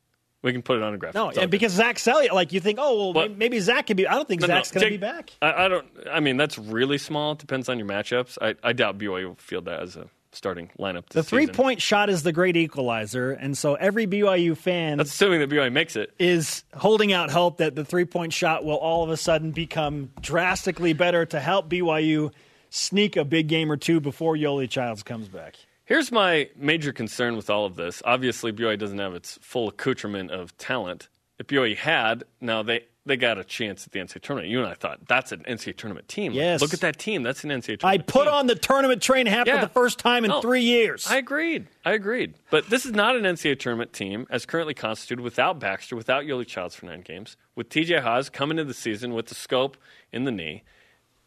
[0.43, 1.15] We can put it on a graphic.
[1.15, 4.09] No, and because Zach Seljaas, like you think, oh well, may- maybe Zach could be.
[4.09, 5.31] I don't think No, no, Zach's going to be back.
[5.41, 5.87] I, I don't.
[6.11, 7.33] I mean, that's really small.
[7.33, 8.39] It depends on your matchups.
[8.43, 11.09] I, I doubt BYU will field that as a starting lineup.
[11.11, 11.55] The three season.
[11.55, 15.73] point shot is the great equalizer, and so every BYU fan That's assuming that BYU
[15.73, 16.13] makes it.
[16.19, 20.11] is holding out hope that the three point shot will all of a sudden become
[20.21, 22.33] drastically better to help BYU
[22.71, 25.57] sneak a big game or two before Yoeli Childs comes back.
[25.85, 28.03] Here's my major concern with all of this.
[28.05, 31.09] Obviously, BYU doesn't have its full accoutrement of talent.
[31.39, 34.51] If BYU had, now they, they got a chance at the NCAA tournament.
[34.51, 36.33] You and I thought that's an NCAA tournament team.
[36.33, 36.61] Yes.
[36.61, 37.23] Look at that team.
[37.25, 37.81] That's an NCAA tournament.
[37.81, 37.89] Team.
[37.91, 38.33] I put team.
[38.35, 39.61] on the tournament train hat Yeah.
[39.61, 40.41] for the first time in No.
[40.41, 41.07] three years.
[41.11, 41.67] I agreed.
[41.85, 42.35] I agreed.
[42.51, 46.47] But this is not an NCAA tournament team as currently constituted without Baxter, without Yoeli
[46.47, 49.77] Childs for nine games, with TJ Haws coming into the season with the scope
[50.13, 50.63] in the knee.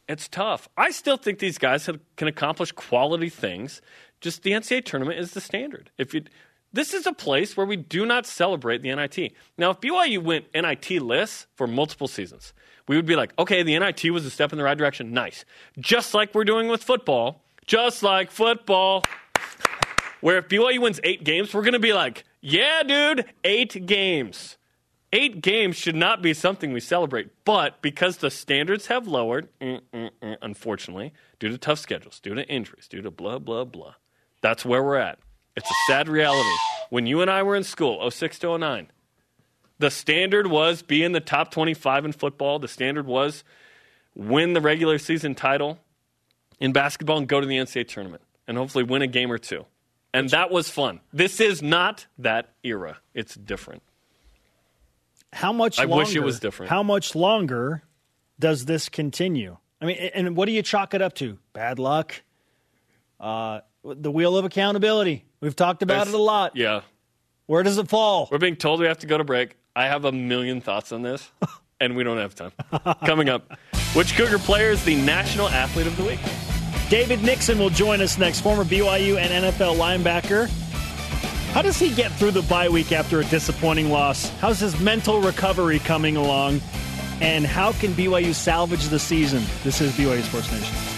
[0.08, 0.70] It's tough.
[0.78, 3.82] I still think these guys have, can accomplish quality things.
[4.22, 5.90] Just the NCAA tournament is the standard.
[5.98, 6.24] If you,
[6.76, 9.34] this is a place where we do not celebrate the NIT.
[9.58, 12.54] Now, if BYU went NIT list for multiple seasons,
[12.88, 15.14] we would be like, okay, the NIT was a step in the right direction.
[15.14, 15.46] Nice.
[15.80, 17.42] Just like we're doing with football.
[17.66, 19.04] Just like football.
[20.20, 24.58] Where if BYU wins eight games, we're going to be like, yeah, dude, eight games.
[25.14, 27.30] Eight games should not be something we celebrate.
[27.46, 32.36] But because the standards have lowered, mm, mm, mm, unfortunately, due to tough schedules, due
[32.36, 33.94] to injuries, due to blah, blah, blah,
[34.42, 35.20] that's where we're at.
[35.56, 36.50] It's a sad reality.
[36.90, 38.92] When you and I were in school, 06 to 09,
[39.80, 42.60] the standard was be in the top 25 in football.
[42.60, 43.44] The standard was
[44.16, 45.80] win the regular season title
[46.60, 49.66] in basketball and go to the NCAA tournament and hopefully win a game or two.
[50.14, 51.02] And that was fun.
[51.12, 53.00] This is not that era.
[53.14, 53.84] It's different.
[55.34, 56.70] How much I longer, wish it was different.
[56.70, 57.84] How much longer
[58.40, 59.58] does this continue?
[59.82, 61.38] I mean, and what do you chalk it up to?
[61.52, 62.22] Bad luck?
[63.20, 65.26] Uh, the wheel of accountability.
[65.42, 66.56] We've talked about it a lot.
[66.56, 66.82] Yeah.
[67.46, 68.28] Where does it fall?
[68.32, 69.56] We're being told we have to go to break.
[69.76, 71.30] I have a million thoughts on this,
[71.80, 72.52] and we don't have time.
[73.06, 73.58] Coming up,
[73.94, 76.20] which Cougar player is the national athlete of the week?
[76.90, 80.50] David Nixon will join us next, former BYU and NFL linebacker.
[81.52, 84.30] How does he get through the bye week after a disappointing loss?
[84.40, 86.62] How's his mental recovery coming along?
[87.22, 89.44] And how can BYU salvage the season?
[89.64, 90.95] This is BYU Sports Nation.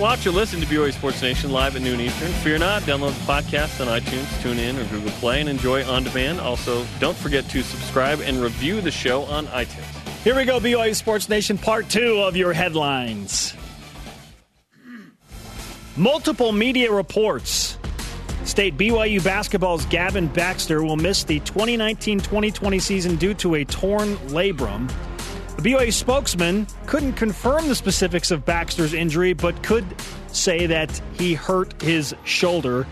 [0.00, 2.30] Watch or listen to BYU Sports Nation live at noon Eastern.
[2.42, 6.02] Fear not, download the podcast on iTunes, tune in, or Google Play and enjoy on
[6.02, 6.40] demand.
[6.40, 9.84] Also, don't forget to subscribe and review the show on iTunes.
[10.24, 13.54] Here we go, BYU Sports Nation, part two of your headlines.
[15.96, 17.78] Multiple media reports
[18.44, 24.16] state BYU basketball's Gavin Baxter will miss the 2019 2020 season due to a torn
[24.28, 24.90] labrum.
[25.56, 29.84] The BYU spokesman couldn't confirm the specifics of Baxter's injury, but could
[30.28, 32.84] say that he hurt his shoulder.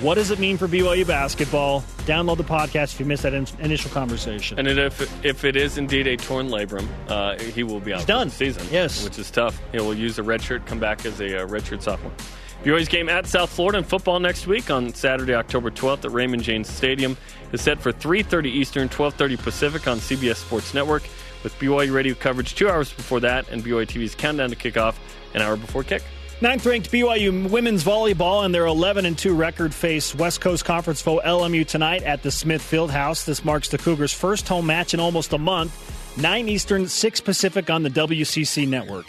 [0.00, 1.82] What does it mean for BYU basketball?
[2.06, 4.58] Download the podcast if you missed that in- initial conversation.
[4.58, 8.06] And if if it is indeed a torn labrum, uh, he will be out for
[8.06, 8.28] done.
[8.28, 8.66] the season.
[8.70, 9.02] Yes.
[9.04, 9.60] which is tough.
[9.72, 12.12] He will use a red shirt, come back as a uh, red shirt sophomore.
[12.64, 16.42] BYU's game at South Florida in football next week on Saturday, October 12th at Raymond
[16.42, 17.16] James Stadium
[17.52, 21.02] is set for 3:30 Eastern, 12:30 Pacific on CBS Sports Network,
[21.44, 24.96] with BYU radio coverage two hours before that, and BYU TV's countdown to kickoff
[25.34, 26.02] an hour before kick.
[26.40, 31.00] Ninth ranked BYU women's volleyball and their 11 and 2 record face West Coast Conference
[31.00, 33.24] foe LMU tonight at the Smith Field House.
[33.24, 35.72] This marks the Cougars' first home match in almost a month.
[36.16, 39.06] 9 Eastern, 6 Pacific on the WCC network.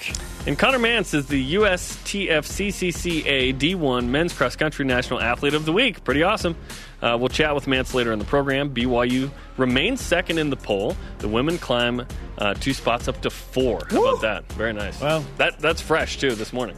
[0.47, 6.03] And Conner Mantz is the USTFCCCA D1 Men's Cross Country National Athlete of the Week.
[6.03, 6.55] Pretty awesome.
[7.03, 8.73] Uh, we'll chat with Mance later in the program.
[8.73, 10.97] BYU remains second in the poll.
[11.19, 12.07] The women climb
[12.39, 13.85] uh, two spots up to four.
[13.91, 14.51] How about that?
[14.53, 14.99] Very nice.
[14.99, 16.75] Well- that that's fresh too this morning.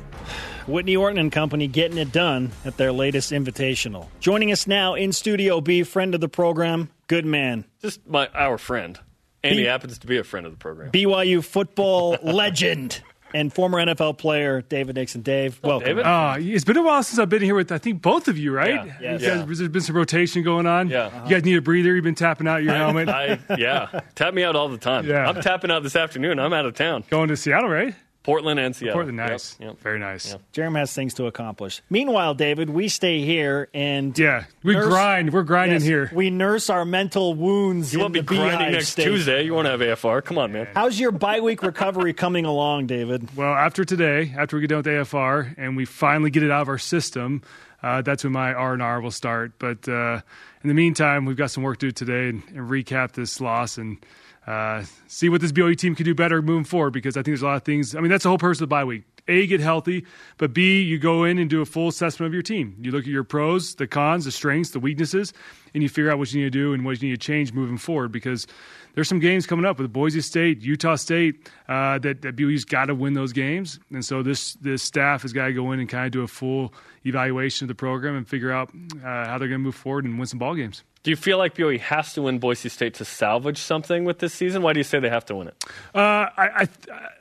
[0.68, 4.08] Whitney Orton and Company getting it done at their latest invitational.
[4.20, 8.58] Joining us now in Studio B, friend of the program, good man, Just my our
[8.58, 9.00] friend.
[9.49, 10.91] And he happens to be a friend of the program.
[10.91, 13.01] BYU football legend
[13.33, 15.21] and former NFL player David Nixon.
[15.21, 15.86] Dave, welcome.
[15.88, 16.05] David?
[16.05, 18.53] Uh, it's been a while since I've been here with I think both of you,
[18.53, 18.73] right?
[18.73, 18.86] Yeah.
[18.86, 18.97] Yes.
[19.01, 19.45] You guys- Yeah.
[19.45, 20.88] There's been some rotation going on.
[20.89, 21.23] Yeah.
[21.25, 21.93] You guys need a breather.
[21.93, 23.10] You've been tapping out your helmet.
[23.10, 23.99] I yeah.
[24.15, 25.05] Tap me out all the time.
[25.05, 25.27] Yeah.
[25.27, 26.39] I'm tapping out this afternoon.
[26.39, 27.03] I'm out of town.
[27.10, 27.93] going to Seattle, right?
[28.28, 28.94] Portland and Seattle.
[28.96, 29.80] Portland, nice, yep.
[29.80, 30.32] very nice.
[30.32, 30.42] Yep.
[30.52, 31.82] Jeremy has things to accomplish.
[31.90, 35.32] Meanwhile, David, we stay here and Yeah, we nurse- grind.
[35.32, 36.12] We're grinding Yes, here.
[36.13, 37.94] We nurse our mental wounds.
[37.94, 39.06] You won't be the grinding next State.
[39.06, 39.44] Tuesday.
[39.44, 40.22] You won't have AFR.
[40.22, 40.68] Come on, man.
[40.76, 43.34] How's your bye week recovery coming along, David?
[43.36, 46.63] Well, after today, after we get done with AFR and we finally get it out
[46.63, 47.42] of our system,
[47.82, 49.54] uh, that's when my R and R will start.
[49.58, 50.20] But uh,
[50.63, 53.78] in the meantime, we've got some work to do today and, and recap this loss
[53.78, 53.98] and
[54.47, 56.91] uh, see what this BOE team can do better moving forward.
[56.91, 57.95] Because I think there's a lot of things.
[57.95, 59.03] I mean, that's the whole purpose of the bye week.
[59.27, 60.05] A, get healthy,
[60.38, 62.77] but B, you go in and do a full assessment of your team.
[62.79, 65.33] You look at your pros, the cons, the strengths, the weaknesses,
[65.78, 67.54] and you figure out what you need to do and what you need to change
[67.54, 68.12] moving forward.
[68.12, 68.48] Because
[68.96, 72.86] there's some games coming up with Boise State, Utah State uh, that that BYU's got
[72.86, 75.88] to win those games, and so this this staff has got to go in and
[75.88, 76.74] kind of do a full
[77.06, 78.70] evaluation of the program and figure out
[79.04, 80.84] uh, how they're going to move forward and win some ball games.
[81.04, 84.34] Do you feel like BYU has to win Boise State to salvage something with this
[84.34, 84.62] season?
[84.62, 85.63] Why do you say they have to win it?
[85.94, 86.68] Uh, I, I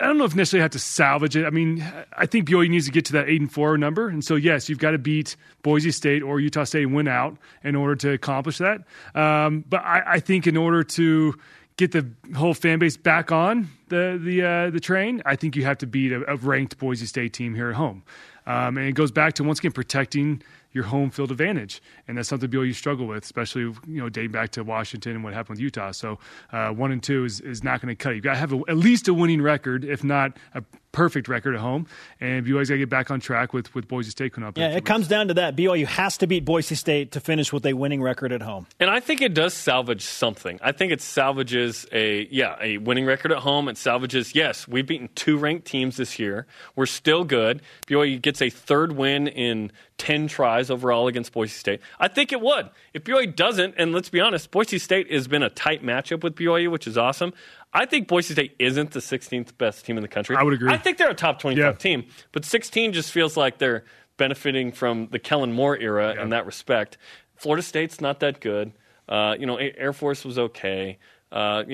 [0.00, 1.44] I don't know if necessarily have to salvage it.
[1.44, 1.84] I mean,
[2.16, 4.68] I think BYU needs to get to that eight and four number, and so yes,
[4.70, 8.12] you've got to beat Boise State or Utah State and win out in order to
[8.12, 8.82] accomplish that.
[9.14, 11.34] Um, but I, I think in order to
[11.76, 15.64] get the whole fan base back on the the uh, the train, I think you
[15.64, 18.02] have to beat a, a ranked Boise State team here at home.
[18.46, 20.40] Um, and it goes back to once again protecting
[20.72, 24.50] your home field advantage, and that's something BYU struggle with, especially you know dating back
[24.52, 25.90] to Washington and what happened with Utah.
[25.90, 26.18] So
[26.52, 28.16] uh, one and two is, is not going to cut it.
[28.16, 30.62] You got to have a, at least a winning record, if not a
[30.96, 31.86] perfect record at home,
[32.20, 34.56] and BYU's got to get back on track with with Boise State coming up.
[34.56, 35.54] in Yeah, few it comes down to that.
[35.54, 38.66] BYU has to beat Boise State to finish with a winning record at home.
[38.80, 40.58] And I think it does salvage something.
[40.62, 43.68] I think it salvages a yeah a winning record at home.
[43.68, 46.46] It salvages yes we've beaten two ranked teams this year.
[46.76, 47.60] We're still good.
[47.86, 51.80] BYU gets a third win in ten tries overall against Boise State.
[52.00, 53.74] I think it would if BYU doesn't.
[53.76, 56.96] And let's be honest, Boise State has been a tight matchup with BYU, which is
[56.96, 57.34] awesome.
[57.76, 60.34] I think Boise State isn't the 16th best team in the country.
[60.36, 60.72] I would agree.
[60.72, 61.72] I think they're a top 25 Yeah.
[61.72, 63.84] team, but 16 just feels like they're
[64.16, 66.96] benefiting from the Kellen Moore era in that respect.
[67.36, 68.72] Florida State's not that good.
[69.08, 70.98] Uh, you know, Air Force was okay.
[71.30, 71.64] Uh,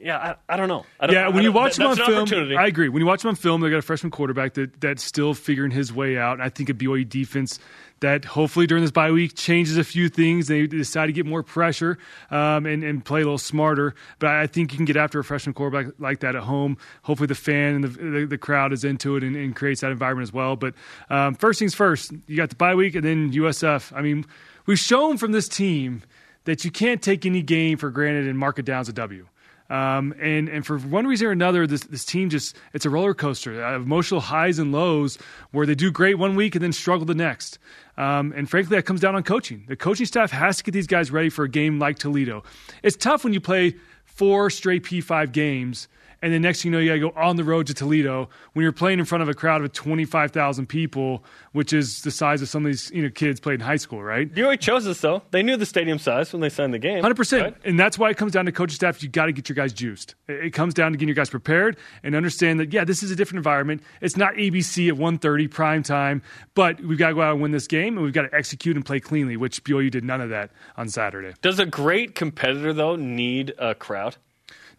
[0.00, 0.84] yeah, I, I don't know.
[0.98, 2.28] I don't, Yeah, I when you watch them on film.
[2.56, 2.88] I agree.
[2.88, 5.70] When you watch them on film, they got a freshman quarterback that that's still figuring
[5.70, 6.34] his way out.
[6.34, 7.58] And I think a BYU defense
[8.02, 10.48] that hopefully during this bye week changes a few things.
[10.48, 11.98] They decide to get more pressure
[12.30, 13.94] um, and, and play a little smarter.
[14.18, 16.76] But I think you can get after a freshman quarterback like that at home.
[17.02, 19.92] Hopefully the fan and the, the, the crowd is into it and, and creates that
[19.92, 20.56] environment as well.
[20.56, 20.74] But
[21.08, 23.96] um, first things first, you got the bye week and then USF.
[23.96, 24.26] I mean,
[24.66, 26.02] we've shown from this team
[26.44, 29.28] that you can't take any game for granted and mark it down as a W.
[29.72, 33.14] Um, and and for one reason or another, this this team just it's a roller
[33.14, 35.16] coaster, uh, emotional highs and lows,
[35.52, 37.58] where they do great one week and then struggle the next.
[37.96, 39.64] Um, and frankly, that comes down on coaching.
[39.68, 42.42] The coaching staff has to get these guys ready for a game like Toledo.
[42.82, 45.88] It's tough when you play four straight P5 games.
[46.22, 48.28] And then next thing you know, you got to go on the road to Toledo
[48.52, 52.40] when you're playing in front of a crowd of 25,000 people, which is the size
[52.40, 54.32] of some of these you know kids played in high school, right?
[54.32, 55.22] BYU chose us though.
[55.32, 57.02] They knew the stadium size when they signed the game.
[57.02, 57.56] Hundred percent, right?
[57.64, 59.02] and that's why it comes down to coaching staff.
[59.02, 60.14] You got to get your guys juiced.
[60.28, 63.10] It it comes down to getting your guys prepared and understand that yeah, this is
[63.10, 63.82] a different environment.
[64.00, 66.22] It's not ABC at 1.30 prime time,
[66.54, 68.76] but we've got to go out and win this game, and we've got to execute
[68.76, 69.36] and play cleanly.
[69.36, 71.34] Which BYU did none of that on Saturday.
[71.40, 74.16] Does a great competitor though need a crowd?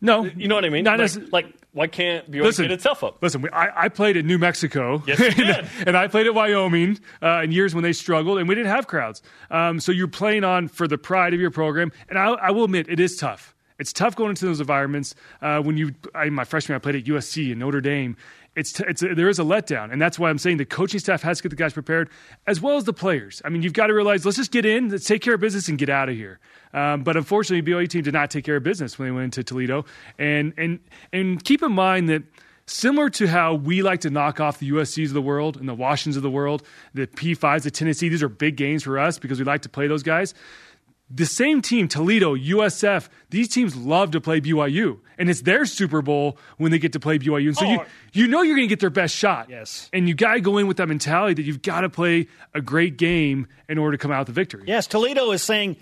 [0.04, 0.84] No, You know what I mean?
[0.84, 3.18] Not like, necess- like, why can't BYU Listen, get itself up?
[3.24, 5.02] Listen, we, I, I played at New Mexico.
[5.08, 5.88] Yes, you and, did.
[5.88, 8.86] and I played at Wyoming uh, in years when they struggled, and we didn't have
[8.86, 9.24] crowds.
[9.50, 11.92] Um, so you're playing on for the pride of your program.
[12.10, 13.56] And I, I will admit, it is tough.
[13.80, 15.16] It's tough going into those environments.
[15.42, 18.16] Uh, when you, I, my freshman, I played at USC and Notre Dame.
[18.56, 21.38] It's, it's there is a letdown, and that's why I'm saying the coaching staff has
[21.38, 22.10] to get the guys prepared,
[22.46, 23.42] as well as the players.
[23.44, 25.68] I mean, you've got to realize, let's just get in, let's take care of business,
[25.68, 26.40] and get out of here.
[26.74, 29.44] Um, but unfortunately, BYU team did not take care of business when they went into
[29.44, 29.86] Toledo,
[30.20, 30.80] and and
[31.12, 32.24] and keep in mind that
[32.66, 35.74] similar to how we like to knock off the USCs of the world and the
[35.74, 36.64] Washingtons of the world,
[36.94, 39.88] the P5s, the Tennessee, these are big games for us because we like to play
[39.88, 40.34] those guys.
[41.10, 46.02] The same team, Toledo, USF, these teams love to play BYU, and it's their Super
[46.02, 47.48] Bowl when they get to play BYU.
[47.50, 47.86] And so you Oh.
[48.14, 49.48] you know you're going to get their best shot.
[49.50, 49.90] Yes.
[49.94, 52.62] and you got to go in with that mentality that you've got to play a
[52.62, 54.64] great game in order to come out with the victory.
[54.66, 55.76] Yes, Toledo is saying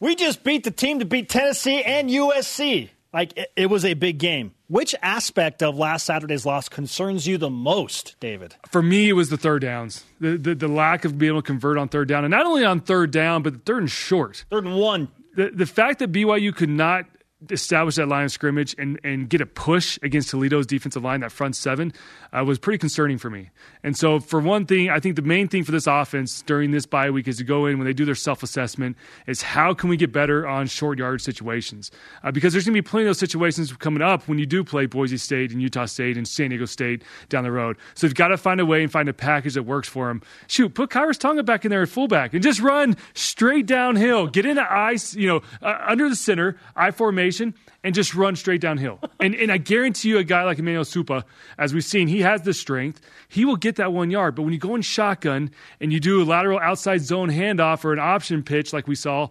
[0.00, 2.88] we just beat the team to beat Tennessee and USC.
[3.12, 4.54] Like it, it was a big game.
[4.68, 8.54] Which aspect of last Saturday's loss concerns you the most, David?
[8.70, 11.46] for me, it was the third downs, the, the the lack of being able to
[11.46, 14.44] convert on third down, and not only on third down, but third and short.
[14.50, 15.08] Third and one.
[15.34, 17.06] The the fact that BYU could not
[17.48, 21.32] establish that line of scrimmage and, and get a push against Toledo's defensive line, that
[21.32, 21.92] front seven,
[22.32, 23.50] uh, was pretty concerning for me.
[23.82, 26.86] And so, for one thing, I think the main thing for this offense during this
[26.86, 29.88] bye week is to go in when they do their self assessment is how can
[29.88, 31.90] we get better on short yard situations?
[32.22, 34.62] Uh, because there's going to be plenty of those situations coming up when you do
[34.62, 37.76] play Boise State and Utah State and San Diego State down the road.
[37.94, 40.22] So you've got to find a way and find a package that works for them.
[40.46, 44.26] Shoot, put Khyiris Tonga back in there at fullback and just run straight downhill.
[44.26, 48.60] Get into ice, you know, uh, under the center, I formation, and just run straight
[48.60, 48.98] downhill.
[49.20, 51.24] and, and I guarantee you, a guy like Emmanuel Esukpa,
[51.58, 53.00] as we've seen, he has the strength.
[53.28, 54.34] He will get that one yard.
[54.34, 55.50] But when you go in shotgun
[55.80, 59.28] and you do a lateral outside zone handoff or an option pitch like we saw,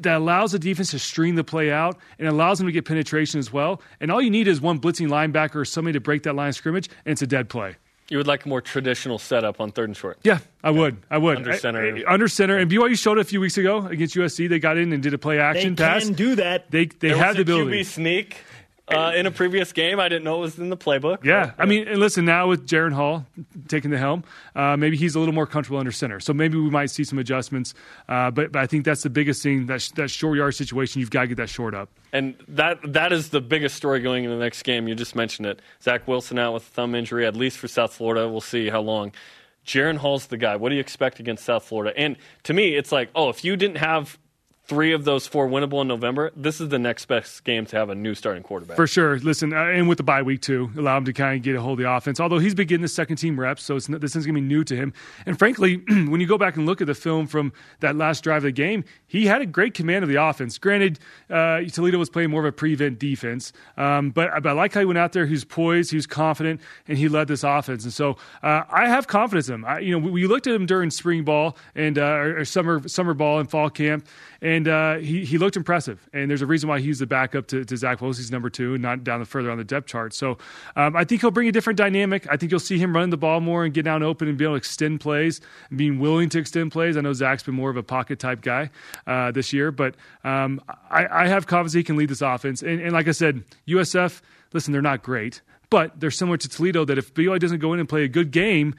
[0.00, 3.38] that allows the defense to string the play out and allows them to get penetration
[3.38, 3.80] as well.
[4.00, 6.54] And all you need is one blitzing linebacker or somebody to break that line of
[6.54, 7.76] scrimmage, and it's a dead play.
[8.10, 10.18] You would like a more traditional setup on third and short.
[10.22, 10.96] Yeah, I would.
[11.10, 11.36] I would.
[11.36, 11.82] Under center.
[11.96, 12.56] I, I, under center.
[12.56, 14.48] And BYU showed it a few weeks ago against USC.
[14.48, 16.02] They got in and did a play action they pass.
[16.02, 16.70] They can do that.
[16.70, 17.80] They they there have the was a ability.
[17.80, 18.36] QB sneak
[18.90, 20.00] uh, in a previous game.
[20.00, 21.24] I didn't know it was in the playbook.
[21.24, 23.26] Yeah, I mean, and listen, now with Jaren Hall
[23.68, 24.24] taking the helm,
[24.54, 26.20] uh, maybe he's a little more comfortable under center.
[26.20, 27.74] So maybe we might see some adjustments.
[28.08, 31.00] Uh, but, but I think that's the biggest thing that sh- that short yard situation.
[31.00, 31.90] You've got to get that short up.
[32.12, 34.88] And that that is the biggest story going into the next game.
[34.88, 35.60] You just mentioned it.
[35.82, 38.28] Zach Wilson out with a thumb injury, at least for South Florida.
[38.28, 39.12] We'll see how long.
[39.66, 40.56] Jaren Hall's the guy.
[40.56, 41.92] What do you expect against South Florida?
[41.94, 44.18] And to me, it's like, oh, if you didn't have
[44.68, 47.88] three of those four winnable in November, this is the next best game to have
[47.88, 48.76] a new starting quarterback.
[48.76, 49.18] For sure.
[49.18, 51.60] Listen, uh, and with the bye week too, allow him to kind of get a
[51.60, 52.20] hold of the offense.
[52.20, 54.46] Although he's been getting the second team reps, so not, this is going to be
[54.46, 54.92] new to him.
[55.24, 58.38] And frankly, when you go back and look at the film from that last drive
[58.38, 60.58] of the game, he had a great command of the offense.
[60.58, 60.98] Granted,
[61.30, 64.80] uh, Toledo was playing more of a prevent defense, um, but, but, I like how
[64.80, 65.24] he went out there.
[65.24, 67.84] He was poised, he was confident, and he led this offense.
[67.84, 69.64] And so uh, I have confidence in him.
[69.64, 72.86] I, you know, we, we, looked at him during spring ball and uh, or summer
[72.86, 74.06] summer ball and fall camp,
[74.40, 76.08] and uh, he he looked impressive.
[76.12, 78.00] And there's a reason why he's the backup to, to Zach.
[78.00, 80.14] He's number two, not down the further on the depth chart.
[80.14, 80.38] So
[80.76, 82.26] um, I think he'll bring a different dynamic.
[82.30, 84.44] I think you'll see him running the ball more and get down open and be
[84.44, 86.96] able to extend plays and being willing to extend plays.
[86.96, 88.70] I know Zach's been more of a pocket type guy
[89.06, 90.60] uh, this year, but um,
[90.90, 92.62] I, I, have confidence he can lead this offense.
[92.62, 94.20] And, and like I said, USF,
[94.52, 96.84] listen, they're not great, but they're similar to Toledo.
[96.84, 98.74] That if BYU doesn't go in and play a good game,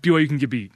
[0.00, 0.72] BYU can get beat.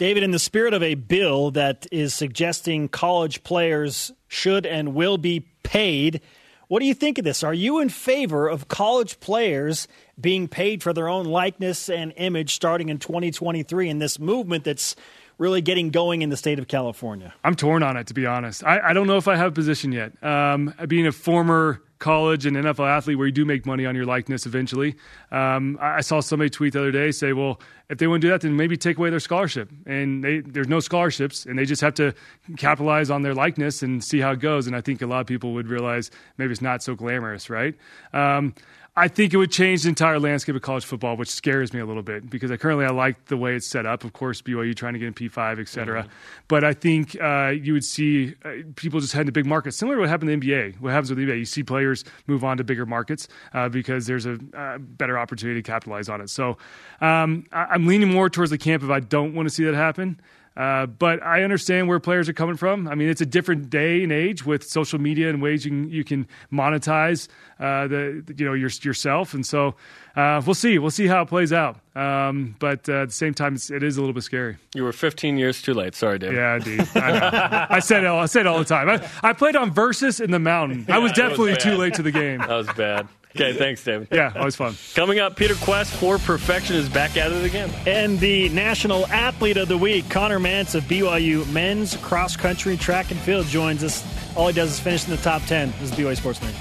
[0.00, 5.18] David, in the spirit of a bill that is suggesting college players should and will
[5.18, 6.22] be paid,
[6.68, 7.44] what do you think of this?
[7.44, 9.86] Are you in favor of college players
[10.18, 14.96] being paid for their own likeness and image starting in 2023 in this movement that's
[15.36, 17.34] really getting going in the state of California?
[17.44, 18.64] I'm torn on it, to be honest.
[18.64, 20.12] I, I don't know if I have a position yet.
[20.24, 24.06] Um, being a former college and NFL athlete where you do make money on your
[24.06, 24.96] likeness eventually.
[25.30, 28.30] Um, I saw somebody tweet the other day say, well, if they want to do
[28.32, 29.70] that, then maybe take away their scholarship.
[29.86, 32.14] And they, there's no scholarships, and they just have to
[32.56, 34.66] capitalize on their likeness and see how it goes.
[34.66, 37.74] And I think a lot of people would realize maybe it's not so glamorous, right?
[38.12, 38.54] Um,
[38.96, 41.86] I think it would change the entire landscape of college football, which scares me a
[41.86, 44.02] little bit because I currently I like the way it's set up.
[44.02, 46.02] Of course, BYU trying to get in P5, et cetera.
[46.02, 46.12] Mm-hmm.
[46.48, 49.96] But I think uh, you would see uh, people just head to big markets, similar
[49.96, 50.80] to what happened in the NBA.
[50.80, 51.38] What happens with the NBA?
[51.38, 55.62] You see players move on to bigger markets uh, because there's a uh, better opportunity
[55.62, 56.28] to capitalize on it.
[56.28, 56.58] So
[57.00, 59.74] um, I- am leaning more towards the camp if I don't want to see that
[59.74, 60.20] happen.
[60.56, 62.88] Uh, but I understand where players are coming from.
[62.88, 65.90] I mean, it's a different day and age with social media and ways you can,
[65.90, 67.28] you can monetize
[67.60, 69.74] uh, the you know your, yourself, and so
[70.16, 70.78] uh, we'll see.
[70.78, 71.78] We'll see how it plays out.
[71.94, 74.56] Um, but uh, at the same time, it's, it is a little bit scary.
[74.74, 75.94] You were 15 years too late.
[75.94, 76.32] Sorry, Dave.
[76.32, 76.88] Yeah, indeed.
[76.94, 78.06] I, I said it.
[78.06, 78.88] All, I said it all the time.
[78.88, 80.86] I, I played on Versus in the Mountain.
[80.88, 82.38] I was definitely was too late to the game.
[82.38, 83.08] That was bad.
[83.34, 84.08] Okay, thanks, David.
[84.10, 84.74] Yeah, always fun.
[84.94, 87.70] Coming up, Peter Kuest for Perfection is back at it again.
[87.86, 93.10] And the National Athlete of the Week, Conner Mantz of BYU Men's Cross Country Track
[93.12, 94.04] and Field, joins us.
[94.36, 95.72] All he does is finish in the top 10.
[95.80, 96.60] This is BYU Sports Nation.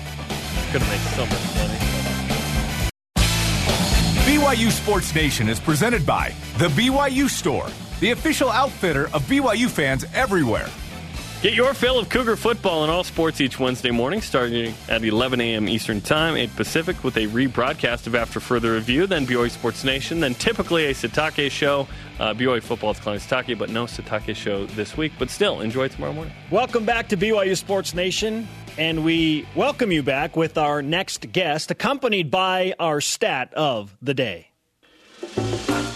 [0.71, 1.79] Gonna make so much money.
[4.25, 7.67] BYU Sports Nation is presented by The BYU Store,
[7.99, 10.69] the official outfitter of BYU fans everywhere.
[11.41, 15.39] Get your fill of Cougar football in all sports each Wednesday morning, starting at 11
[15.39, 15.69] a.m.
[15.69, 20.19] Eastern Time, 8 Pacific, with a rebroadcast of After Further Review, then BYU Sports Nation,
[20.19, 21.87] then typically a Sitake show.
[22.19, 25.13] Uh, BYU football is calling Sitake, but no Sitake show this week.
[25.17, 26.33] But still, enjoy tomorrow morning.
[26.51, 28.45] Welcome back to BYU Sports Nation,
[28.77, 34.13] and we welcome you back with our next guest, accompanied by our stat of the
[34.13, 34.49] day.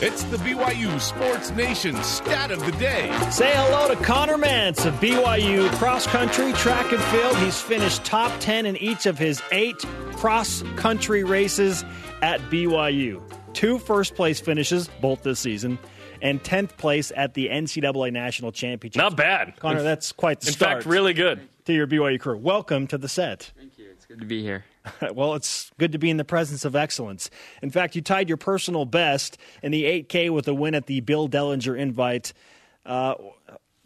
[0.06, 3.10] It's the BYU Sports Nation stat of the day.
[3.32, 7.38] Say hello to Conner Mantz of BYU cross country, track and field.
[7.38, 9.78] He's finished top 10 in each of his eight
[10.18, 11.86] cross country races
[12.22, 13.24] at BYU.
[13.54, 15.80] Two first place finishes, both this season,
[16.22, 19.01] and 10th place at the NCAA National Championship.
[19.01, 19.58] Not bad.
[19.58, 20.80] Conner, that's quite the In start.
[20.80, 21.47] fact, really good.
[21.68, 22.36] To your BYU crew.
[22.36, 23.54] Welcome to the set.
[23.58, 23.86] Thank you.
[23.91, 24.66] It's good to be here.
[25.14, 27.30] well, it's good to be in the presence of excellence.
[27.62, 31.00] In fact, you tied your personal best in the 8K with a win at the
[31.02, 32.34] Bill Dellinger Invite.
[32.86, 33.16] Uh,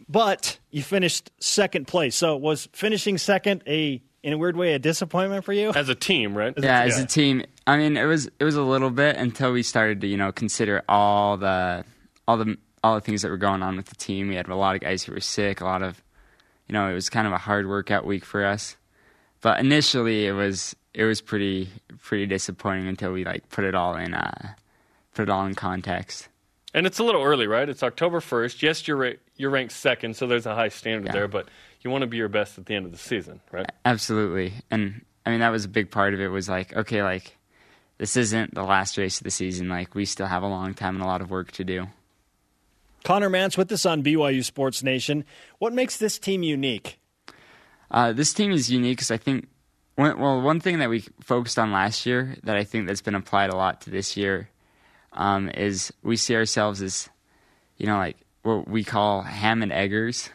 [0.10, 2.16] but you finished second place.
[2.16, 5.72] So was finishing second a in a weird way a disappointment for you?
[5.74, 6.54] As a team, right?
[6.58, 7.44] Yeah, as a team.
[7.66, 10.32] I mean, it was it was a little bit until we started to you know
[10.32, 11.84] consider all the
[12.28, 14.30] all the all the things that were going on with the team.
[14.30, 15.62] We had a lot of guys who were sick.
[15.62, 16.02] A lot of
[16.68, 18.78] you know it was kind of a hard workout week for us.
[19.42, 21.70] But initially, it was it was pretty
[22.02, 24.54] pretty disappointing until we like put it all in uh,
[25.14, 26.28] put it all in context.
[26.74, 27.70] And it's a little early, right?
[27.70, 28.62] It's October first.
[28.62, 31.12] Yes, you're ra- you're ranked second, so there's a high standard Yeah.
[31.14, 31.28] there.
[31.28, 31.48] But
[31.82, 33.70] you want to be your best at the end of the season, right?
[33.86, 34.54] Absolutely.
[34.72, 37.38] And I mean that was a big part of it was like, okay, like
[38.00, 39.70] this isn't the last race of the season.
[39.70, 41.88] Like we still have a long time and a lot of work to do.
[43.04, 45.24] Conner Mantz with us on BYU Sports Nation.
[45.60, 47.00] What makes this team unique?
[47.90, 49.48] Uh, this team is unique because I think, one,
[49.98, 53.50] well, one thing that we focused on last year that I think that's been applied
[53.50, 54.50] a lot to this year
[55.14, 57.10] um, is we see ourselves as,
[57.78, 60.30] you know, like what we call ham and eggers.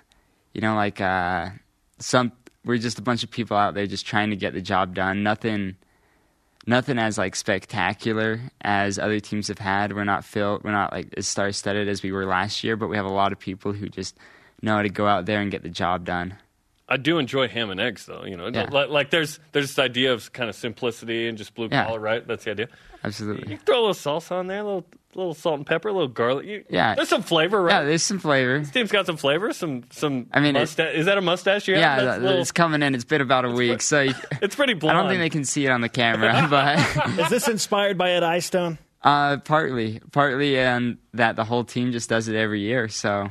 [0.52, 1.50] You know, like uh,
[1.98, 2.32] some
[2.64, 5.22] we're just a bunch of people out there just trying to get the job done.
[5.22, 5.76] Nothing,
[6.66, 9.92] nothing as like spectacular as other teams have had.
[9.92, 10.64] We're not filled.
[10.64, 13.12] We're not like as star studded as we were last year, but we have a
[13.12, 14.16] lot of people who just
[14.60, 16.36] know how to go out there and get the job done.
[16.88, 18.24] I do enjoy ham and eggs, though.
[18.24, 18.68] You know, Yeah.
[18.70, 21.86] like, like there's there's this idea of kind of simplicity and just blue Yeah.
[21.86, 22.26] collar, right?
[22.26, 22.68] That's the idea.
[23.04, 23.52] Absolutely.
[23.52, 26.08] You throw a little salsa on there, a little little salt and pepper, a little
[26.08, 26.46] garlic.
[26.46, 26.94] You, Yeah.
[26.94, 27.80] there's some flavor, right?
[27.80, 28.64] Yeah, there's some flavor.
[28.64, 30.26] Team's got some flavor, some some.
[30.32, 30.94] I mean, it- mustache.
[30.94, 31.80] is that a mustache you have?
[31.82, 32.94] Yeah, That's that- little- it's coming in.
[32.94, 35.66] It's been about a week, so you, it's pretty I don't think they can see
[35.66, 36.78] it on the camera, but
[37.18, 38.78] Is this inspired by Ed Eyestone?
[39.02, 42.88] uh, partly, partly, and that the whole team just does it every year.
[42.88, 43.28] So,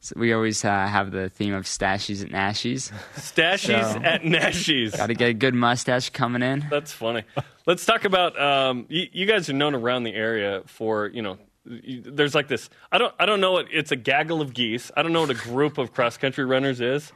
[0.00, 2.90] so we always uh, have the theme of stashies and nashies.
[3.16, 4.96] Stashies So- at Nashies.
[4.96, 6.66] Got to get a good mustache coming in.
[6.70, 7.22] That's funny.
[7.66, 11.38] Let's talk about um, you, you guys are known around the area for you know.
[11.66, 12.70] You, there's like this.
[12.90, 13.14] I don't.
[13.18, 13.52] I don't know.
[13.52, 14.90] What, it's a gaggle of geese.
[14.96, 17.12] I don't know what a group of cross country runners is.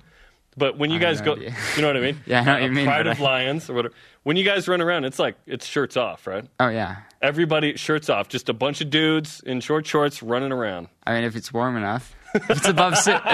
[0.56, 1.52] But when you guys go, idea.
[1.74, 2.20] you know what I mean?
[2.26, 3.94] Yeah, I know what you mean, Pride of I- lions or whatever.
[4.22, 6.46] When you guys run around, it's like it's shirts off, right?
[6.60, 8.28] Oh yeah, Everybody shirts off.
[8.28, 10.88] Just a bunch of dudes in short shorts running around.
[11.04, 13.12] I mean if it's warm enough, it's above si-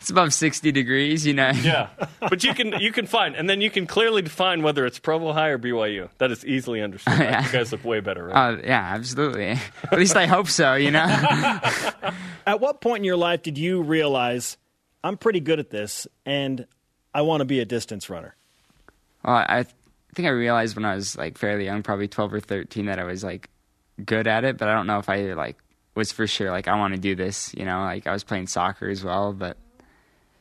[0.00, 1.50] it's above sixty degrees, you know.
[1.62, 1.88] Yeah,
[2.20, 5.32] but you can you can find, and then you can clearly define whether it's Provo
[5.32, 6.08] High or BYU.
[6.18, 7.18] That is easily understood.
[7.18, 7.20] right?
[7.30, 7.46] Yeah.
[7.46, 8.54] You guys look way better, right?
[8.54, 9.58] Uh, yeah, absolutely.
[9.90, 10.74] At least I hope so.
[10.74, 11.00] You know.
[12.46, 14.56] At what point in your life did you realize
[15.04, 16.66] I'm pretty good at this and
[17.14, 18.34] I want to be a distance runner?
[19.24, 19.64] Well, I
[20.12, 22.98] I think I realized when I was like fairly young, probably twelve or thirteen, that
[22.98, 23.48] I was like
[24.04, 25.56] good at it, but I don't know if I like
[25.94, 27.52] was for sure like I want to do this.
[27.56, 29.56] You know, like I was playing soccer as well, but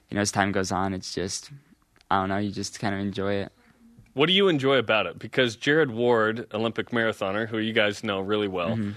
[0.10, 1.52] you know, as time goes on, it's just
[2.12, 2.38] I don't know.
[2.38, 3.52] You just kind of enjoy it.
[4.14, 5.20] What do you enjoy about it?
[5.20, 8.92] Because Jared Ward, Olympic marathoner, who you guys know really well, Mm-hmm.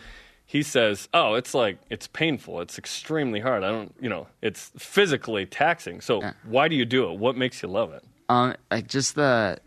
[0.47, 2.61] he says, "Oh, it's like it's painful.
[2.61, 3.63] It's extremely hard.
[3.63, 6.01] I don't, you know, it's physically taxing.
[6.01, 6.33] So Yeah.
[6.45, 7.19] why do you do it?
[7.19, 9.59] What makes you love it?" Um, like just the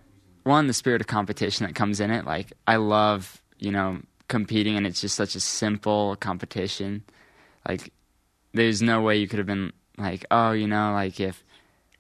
[0.44, 2.26] one, the spirit of competition that comes in it.
[2.26, 7.04] Like I love, you know, competing, and it's just such a simple competition.
[7.68, 7.92] Like
[8.54, 11.44] there's no way you could have been like, oh, you know, like if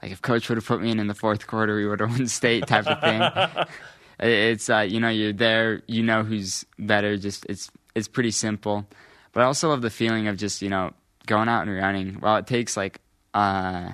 [0.02, 2.10] like if coach would have put me in in the fourth quarter, we would have
[2.18, 3.66] won state type of thing.
[4.18, 7.18] It's uh, you know, you're there, you know who's better.
[7.18, 8.88] Just it's it's pretty simple.
[9.34, 10.94] But I also love the feeling of just you know
[11.26, 12.14] going out and running.
[12.22, 13.02] While it takes like
[13.34, 13.92] uh,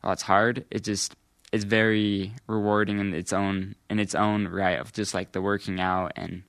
[0.00, 1.16] while it's hard, it just
[1.52, 5.80] it's very rewarding in its own in its own right of just like the working
[5.80, 6.44] out and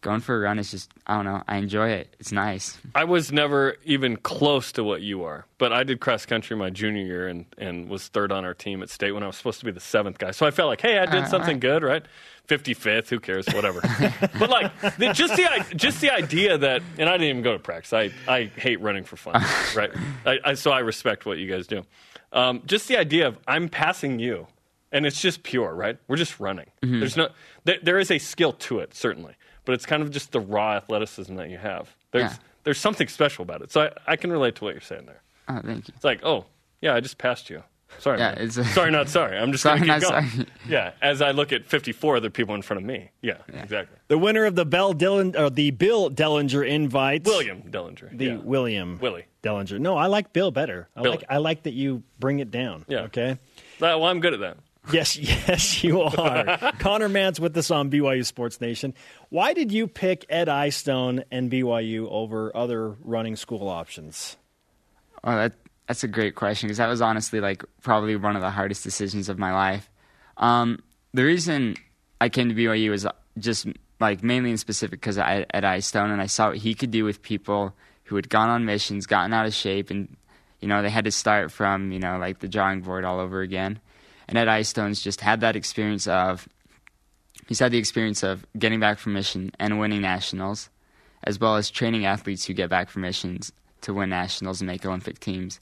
[0.00, 2.14] going for a run is just I don't know I enjoy it.
[2.18, 2.78] It's nice.
[2.94, 6.70] I was never even close to what you are, but I did cross country my
[6.70, 9.58] junior year and, and was third on our team at state when I was supposed
[9.60, 10.30] to be the seventh guy.
[10.30, 11.60] So I felt like, hey, I did Uh, something right.
[11.60, 12.04] good, right?
[12.46, 13.80] Fifty fifth, who cares, whatever.
[14.38, 17.58] but like, the, just the just the idea that, and I didn't even go to
[17.60, 17.92] practice.
[17.92, 19.34] I I hate running for fun,
[19.76, 19.90] right?
[20.26, 21.84] I, I, so I respect what you guys do.
[22.32, 24.46] Um, just the idea of I'm passing you,
[24.90, 25.96] and it's just pure, right?
[26.08, 26.66] We're just running.
[26.82, 26.98] Mm-hmm.
[27.00, 27.28] There's no,
[27.64, 29.34] there, there is a skill to it, certainly,
[29.70, 31.94] but it's kind of just the raw athleticism that you have.
[32.10, 32.36] There's Yeah.
[32.64, 33.70] there's something special about it.
[33.70, 35.22] So I, I can relate to what you're saying there.
[35.48, 35.94] Oh, thank you.
[35.94, 36.46] It's like, oh,
[36.80, 37.62] yeah, I just passed you.
[38.00, 38.18] Sorry.
[38.18, 39.38] Yeah, it's a- sorry, not sorry.
[39.38, 40.30] I'm just Sorry, going to keep not going.
[40.30, 40.46] sorry.
[40.68, 43.10] Yeah, as I look at 54 other people in front of me.
[43.22, 43.96] Yeah, exactly.
[44.08, 47.24] The winner of the Bell Dillon or the Bill Dellinger invite.
[47.24, 48.16] William Dellinger.
[48.16, 48.36] The yeah.
[48.38, 49.26] William Willie.
[49.44, 49.78] Dellinger.
[49.78, 50.88] No, I like Bill better.
[50.96, 51.16] I Billy.
[51.18, 52.84] like I like that you bring it down.
[52.88, 53.00] Yeah.
[53.02, 53.38] Okay.
[53.80, 54.56] Well, I'm good at that.
[54.92, 56.72] Yes, yes, you are.
[56.78, 58.94] Conner Mantz with us on BYU Sports Nation.
[59.28, 64.36] Why did you pick Ed Eyestone and BYU over other running school options?
[65.22, 65.52] Oh, that
[65.86, 69.28] that's a great question because that was honestly like probably one of the hardest decisions
[69.28, 69.90] of my life.
[70.36, 71.76] Um, the reason
[72.20, 73.06] I came to BYU was
[73.38, 73.66] just
[73.98, 77.04] like mainly in specific because I at Stone and I saw what he could do
[77.04, 77.74] with people
[78.04, 80.16] who had gone on missions, gotten out of shape, and
[80.60, 83.40] you know they had to start from you know like the drawing board all over
[83.42, 83.78] again.
[84.30, 86.48] And Ed Eyestone's just had that experience of
[87.48, 90.70] he's had the experience of getting back from mission and winning nationals,
[91.24, 93.50] as well as training athletes who get back from missions
[93.80, 95.58] to win nationals and make Olympic teams.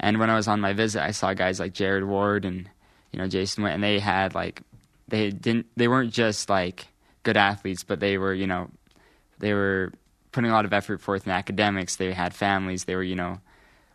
[0.00, 2.70] And when I was on my visit, I saw guys like Jared Ward and
[3.12, 4.62] you know Jason Witt, and they had like
[5.08, 6.86] they didn't they weren't just like
[7.24, 8.70] good athletes, but they were you know
[9.38, 9.92] they were
[10.32, 11.96] putting a lot of effort forth in academics.
[11.96, 12.84] They had families.
[12.84, 13.40] They were you know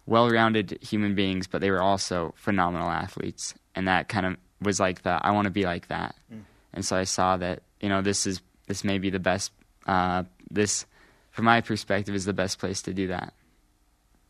[0.05, 5.04] well-rounded human beings, but they were also phenomenal athletes, and that kind of was like
[5.04, 6.16] the I want to be like that.
[6.34, 6.42] Mm.
[6.74, 9.52] And so I saw that you know this is this may be the best.
[9.86, 10.86] Uh, this,
[11.32, 13.34] from my perspective, is the best place to do that.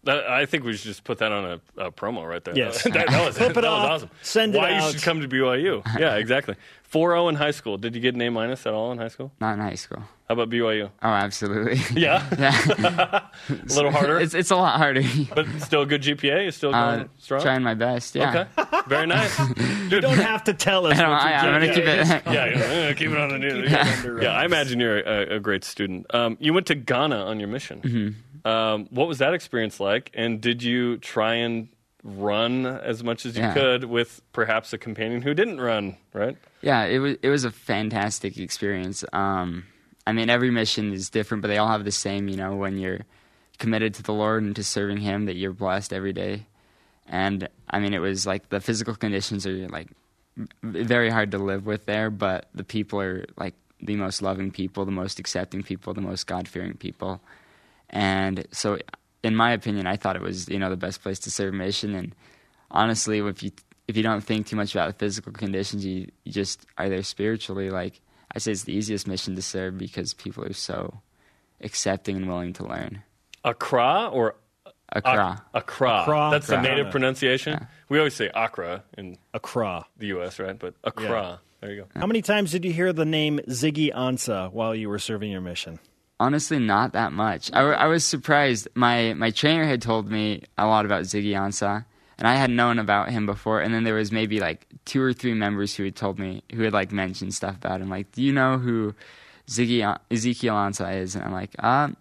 [0.05, 1.45] I think we should just put that on
[1.77, 2.55] a, a promo right there.
[2.57, 2.83] Yes.
[2.83, 4.09] that, that, was, Flip that it was awesome.
[4.21, 4.87] Send it Why out.
[4.87, 5.81] you should come to BYU.
[5.97, 6.55] Yeah, exactly.
[6.91, 7.77] 4-0 in high school.
[7.77, 9.31] Did you get an A minus at all in high school?
[9.39, 10.03] Not in high school.
[10.27, 10.89] How about BYU?
[11.01, 11.79] Oh, absolutely.
[11.99, 13.21] Yeah, yeah.
[13.49, 15.01] a little harder, It's it's a lot harder.
[15.33, 16.47] but still a good GPA.
[16.47, 17.41] Is still going Uh, strong.
[17.41, 18.15] trying my best.
[18.15, 18.47] Yeah.
[18.57, 19.37] Okay, very nice.
[19.89, 20.97] You don't have to tell us.
[20.99, 22.07] I what I, I'm gonna keep it.
[22.07, 23.69] yeah, yeah, keep it on the news.
[23.71, 26.05] Yeah, yeah I imagine you're a, a great student.
[26.13, 27.81] Um, you went to Ghana on your mission.
[27.81, 28.32] Mm-hmm.
[28.45, 30.11] Um, what was that experience like?
[30.13, 31.69] And did you try and
[32.03, 33.53] run as much as you Yeah.
[33.53, 35.95] could with perhaps a companion who didn't run?
[36.13, 36.37] Right?
[36.61, 39.05] Yeah, it was it was a fantastic experience.
[39.13, 39.65] Um,
[40.05, 42.27] I mean, every mission is different, but they all have the same.
[42.27, 42.99] You know, when you're
[43.59, 46.45] committed to the Lord and to serving Him, that you're blessed every day.
[47.07, 49.87] And I mean, it was like the physical conditions are like
[50.61, 54.83] very hard to live with there, but the people are like the most loving people,
[54.85, 57.21] the most accepting people, the most God fearing people.
[57.93, 58.79] And so,
[59.23, 61.93] in my opinion, I thought it was you know the best place to serve mission.
[61.95, 62.13] And
[62.71, 63.51] honestly, if you
[63.87, 67.03] if you don't think too much about the physical conditions, you, you just are there
[67.03, 67.69] spiritually.
[67.69, 68.01] Like
[68.33, 71.01] I say, it's the easiest mission to serve because people are so
[71.61, 73.03] accepting and willing to learn.
[73.43, 74.35] Accra or
[74.89, 75.43] Accra.
[75.53, 76.01] Accra.
[76.01, 76.29] Accra.
[76.31, 77.67] That's the native pronunciation.
[77.89, 79.85] We always say Accra in Accra.
[79.97, 80.57] the U.S., right?
[80.57, 81.41] But Accra.
[81.61, 81.99] There you go.
[81.99, 85.41] How many times did you hear the name Ziggy Ansah while you were serving your
[85.41, 85.79] mission?
[86.23, 87.51] Honestly, not that much.
[87.51, 88.69] I was surprised.
[88.75, 91.83] My my trainer had told me a lot about Ziggy Ansah,
[92.17, 93.59] and I had known about him before.
[93.59, 96.63] And then there was maybe like two or three members who had told me, who
[96.63, 97.89] had like mentioned stuff about him.
[97.89, 98.95] Like, do you know who
[99.49, 101.15] Ziggy Ezekiel Ansah is?
[101.15, 101.97] And I'm like, um,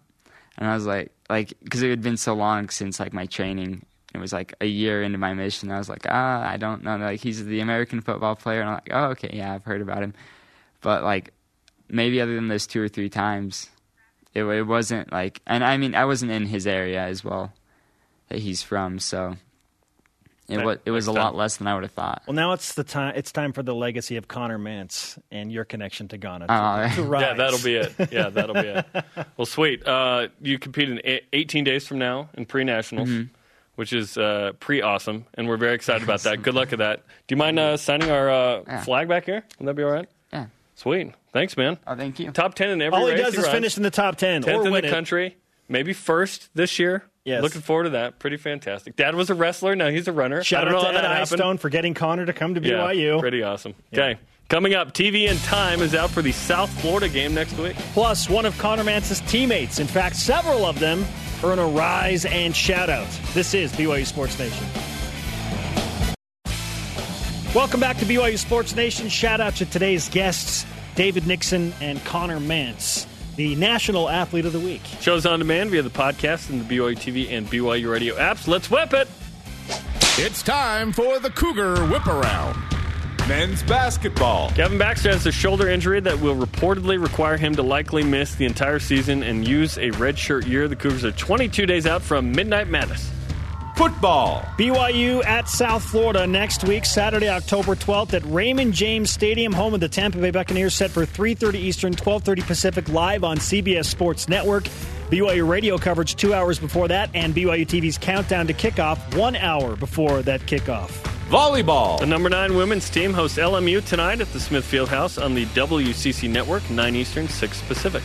[0.57, 3.85] and I was like, like, because it had been so long since like my training.
[4.15, 5.69] It was like a year into my mission.
[5.69, 6.95] I was like, ah, I don't know.
[6.95, 10.01] Like, he's the American football player, and I'm like, oh, okay, yeah, I've heard about
[10.01, 10.13] him.
[10.79, 11.33] But like,
[11.89, 13.69] maybe other than those two or three times,
[14.33, 17.53] it, it wasn't like, and I mean, I wasn't in his area as well
[18.29, 19.35] that he's from, so
[20.49, 20.65] it Right.
[20.65, 22.23] was it was a lot less than I would have thought.
[22.27, 23.13] Well, now it's the time.
[23.15, 26.47] It's time for the legacy of Conner Mantz and your connection to Ghana.
[26.47, 27.21] To, Oh, to rise.
[27.21, 27.93] Yeah, that'll be it.
[28.11, 28.85] Yeah, that'll be it.
[29.37, 29.87] Well, sweet.
[29.87, 33.33] Uh, you compete in eight- 18 days from now in pre nationals, Mm-hmm.
[33.75, 36.41] which is uh, pretty awesome, and we're very excited about that.
[36.43, 37.03] Good luck with that.
[37.27, 38.83] Do you mind uh, signing our uh, Yeah.
[38.83, 39.43] flag back here?
[39.59, 40.09] Would that be all right?
[40.33, 40.47] Yeah.
[40.75, 41.13] Sweet.
[41.33, 41.77] Thanks, man.
[41.87, 42.31] Oh, thank you.
[42.31, 43.51] Top 10 in every All he race does is runs.
[43.53, 44.91] finish in the top ten 10th or in win the it.
[44.91, 45.35] country.
[45.67, 47.03] Maybe first this year.
[47.25, 47.41] Yes.
[47.41, 48.19] Looking forward to that.
[48.19, 48.95] Pretty fantastic.
[48.97, 49.75] Dad was a wrestler.
[49.75, 50.39] Now he's a runner.
[50.41, 51.21] I Shout don't out know to how Ed that.
[51.21, 53.19] Eyestone for getting Conner to come to Yeah, BYU.
[53.19, 53.73] pretty awesome.
[53.93, 54.19] Okay.
[54.49, 57.75] Coming up, TV and Time is out for the South Florida game next week.
[57.93, 61.05] Plus, one of Conner Mantz's teammates, in fact, several of them,
[61.43, 63.07] earn a rise and shout out.
[63.33, 64.67] This is BYU Sports Nation.
[67.55, 69.07] Welcome back to BYU Sports Nation.
[69.09, 70.65] Shout out to today's guests,
[70.95, 74.81] David Nixon and Conner Mantz, the National Athlete of the Week.
[75.01, 78.47] Shows on demand via the podcast and the BYU TV and BYU radio apps.
[78.47, 79.07] Let's whip it.
[80.17, 82.61] It's time for the Cougar Whip Around.
[83.27, 84.51] Men's basketball.
[84.51, 88.45] Gavin Baxter has a shoulder injury that will reportedly require him to likely miss the
[88.45, 90.67] entire season and use a redshirt year.
[90.67, 93.12] The Cougars are 22 days out from Midnight Madness.
[93.83, 94.41] Football.
[94.57, 99.81] BYU at South Florida next week, Saturday, October 12th at Raymond James Stadium, home of
[99.81, 104.69] the Tampa Bay Buccaneers, set for 3:30 Eastern, 12:30 Pacific, live on CBS Sports Network.
[105.11, 109.75] BYU radio coverage two hours before that, and BYU TV's countdown to kickoff one hour
[109.75, 110.91] before that kickoff.
[111.27, 111.99] Volleyball.
[111.99, 116.29] The number nine women's team hosts LMU tonight at the Smith Fieldhouse on the WCC
[116.29, 118.03] network, 9 Eastern, 6 Pacific.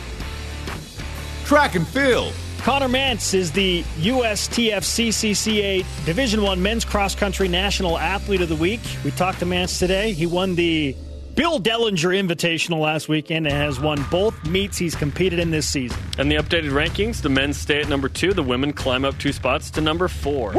[1.45, 2.33] Track and field.
[2.61, 8.81] Conner Mantz is the USTFCCCA Division One Men's Cross Country National Athlete of the Week.
[9.05, 10.11] We talked to Mantz today.
[10.11, 10.93] He won the
[11.35, 15.97] Bill Dellinger Invitational last weekend and has won both meets he's competed in this season.
[16.17, 19.31] And the updated rankings the men stay at number two, the women climb up two
[19.31, 20.53] spots to number four.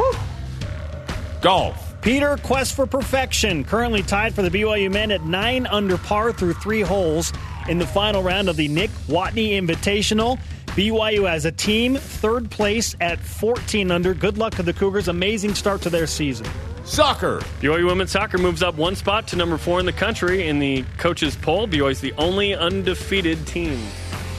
[1.41, 1.87] Golf.
[2.01, 6.53] Peter, Kuest for perfection, currently tied for the BYU men at nine under par through
[6.53, 7.31] three holes
[7.69, 10.39] in the final round of the Nick Watney Invitational.
[10.71, 14.13] BYU as a team, third place at 14 under.
[14.13, 15.09] Good luck to the Cougars.
[15.09, 16.47] Amazing start to their season.
[16.85, 17.39] Soccer.
[17.59, 20.85] BYU women's soccer moves up one spot to number four in the country in the
[20.97, 21.67] coaches' poll.
[21.67, 23.85] BYU is the only undefeated team.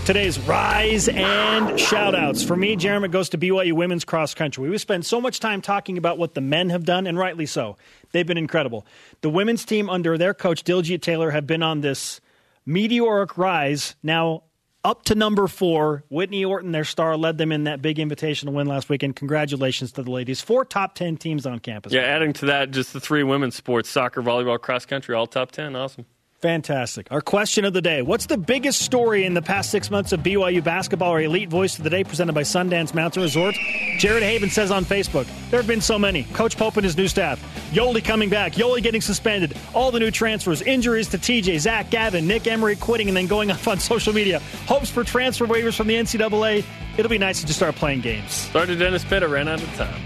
[0.07, 2.43] Today's rise and shout outs.
[2.43, 4.71] For me, Jeremy, goes to BYU women's cross country.
[4.71, 7.77] We spend so much time talking about what the men have done, and rightly so.
[8.13, 8.87] They've been incredible.
[9.21, 12.23] The women's team under their coach, Diljeet Taylor, have been on this
[12.65, 14.45] meteoric rise now
[14.85, 16.05] up to number four.
[16.09, 19.17] Whitney Orton, their star, led them in that big invitational win last weekend.
[19.17, 20.41] Congratulations to the ladies.
[20.41, 21.93] Four top 10 teams on campus.
[21.93, 25.53] Yeah, adding to that, just the three women's sports soccer, volleyball, cross country, all top
[25.53, 25.77] 10.
[25.77, 26.07] Awesome.
[26.43, 27.07] Fantastic.
[27.13, 30.21] Our question of the day What's the biggest story in the past six months of
[30.21, 31.13] BYU basketball?
[31.13, 33.55] Our elite voice of the day presented by Sundance Mountain Resort.
[33.99, 36.25] Jared Haven says on Facebook there have been so many.
[36.35, 37.41] Coach Pope and his new staff.
[37.71, 38.55] Yoeli coming back.
[38.55, 39.57] Yoeli getting suspended.
[39.73, 40.63] All the new transfers.
[40.63, 44.41] Injuries to TJ, Zach Gavin, Nick Emery quitting and then going off on social media.
[44.67, 46.65] Hopes for transfer waivers from the NCAA.
[46.99, 48.33] It'll be nice to just start playing games.
[48.33, 50.03] Started Dennis Pitta, ran out of time.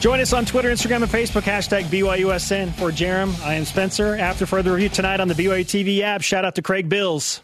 [0.00, 1.42] Join us on Twitter, Instagram, and Facebook.
[1.42, 2.72] Hashtag BYUSN.
[2.72, 4.16] For Jarom, I am Spencer.
[4.16, 7.42] After further review tonight on the BYU TV app, shout out to Craig Bills.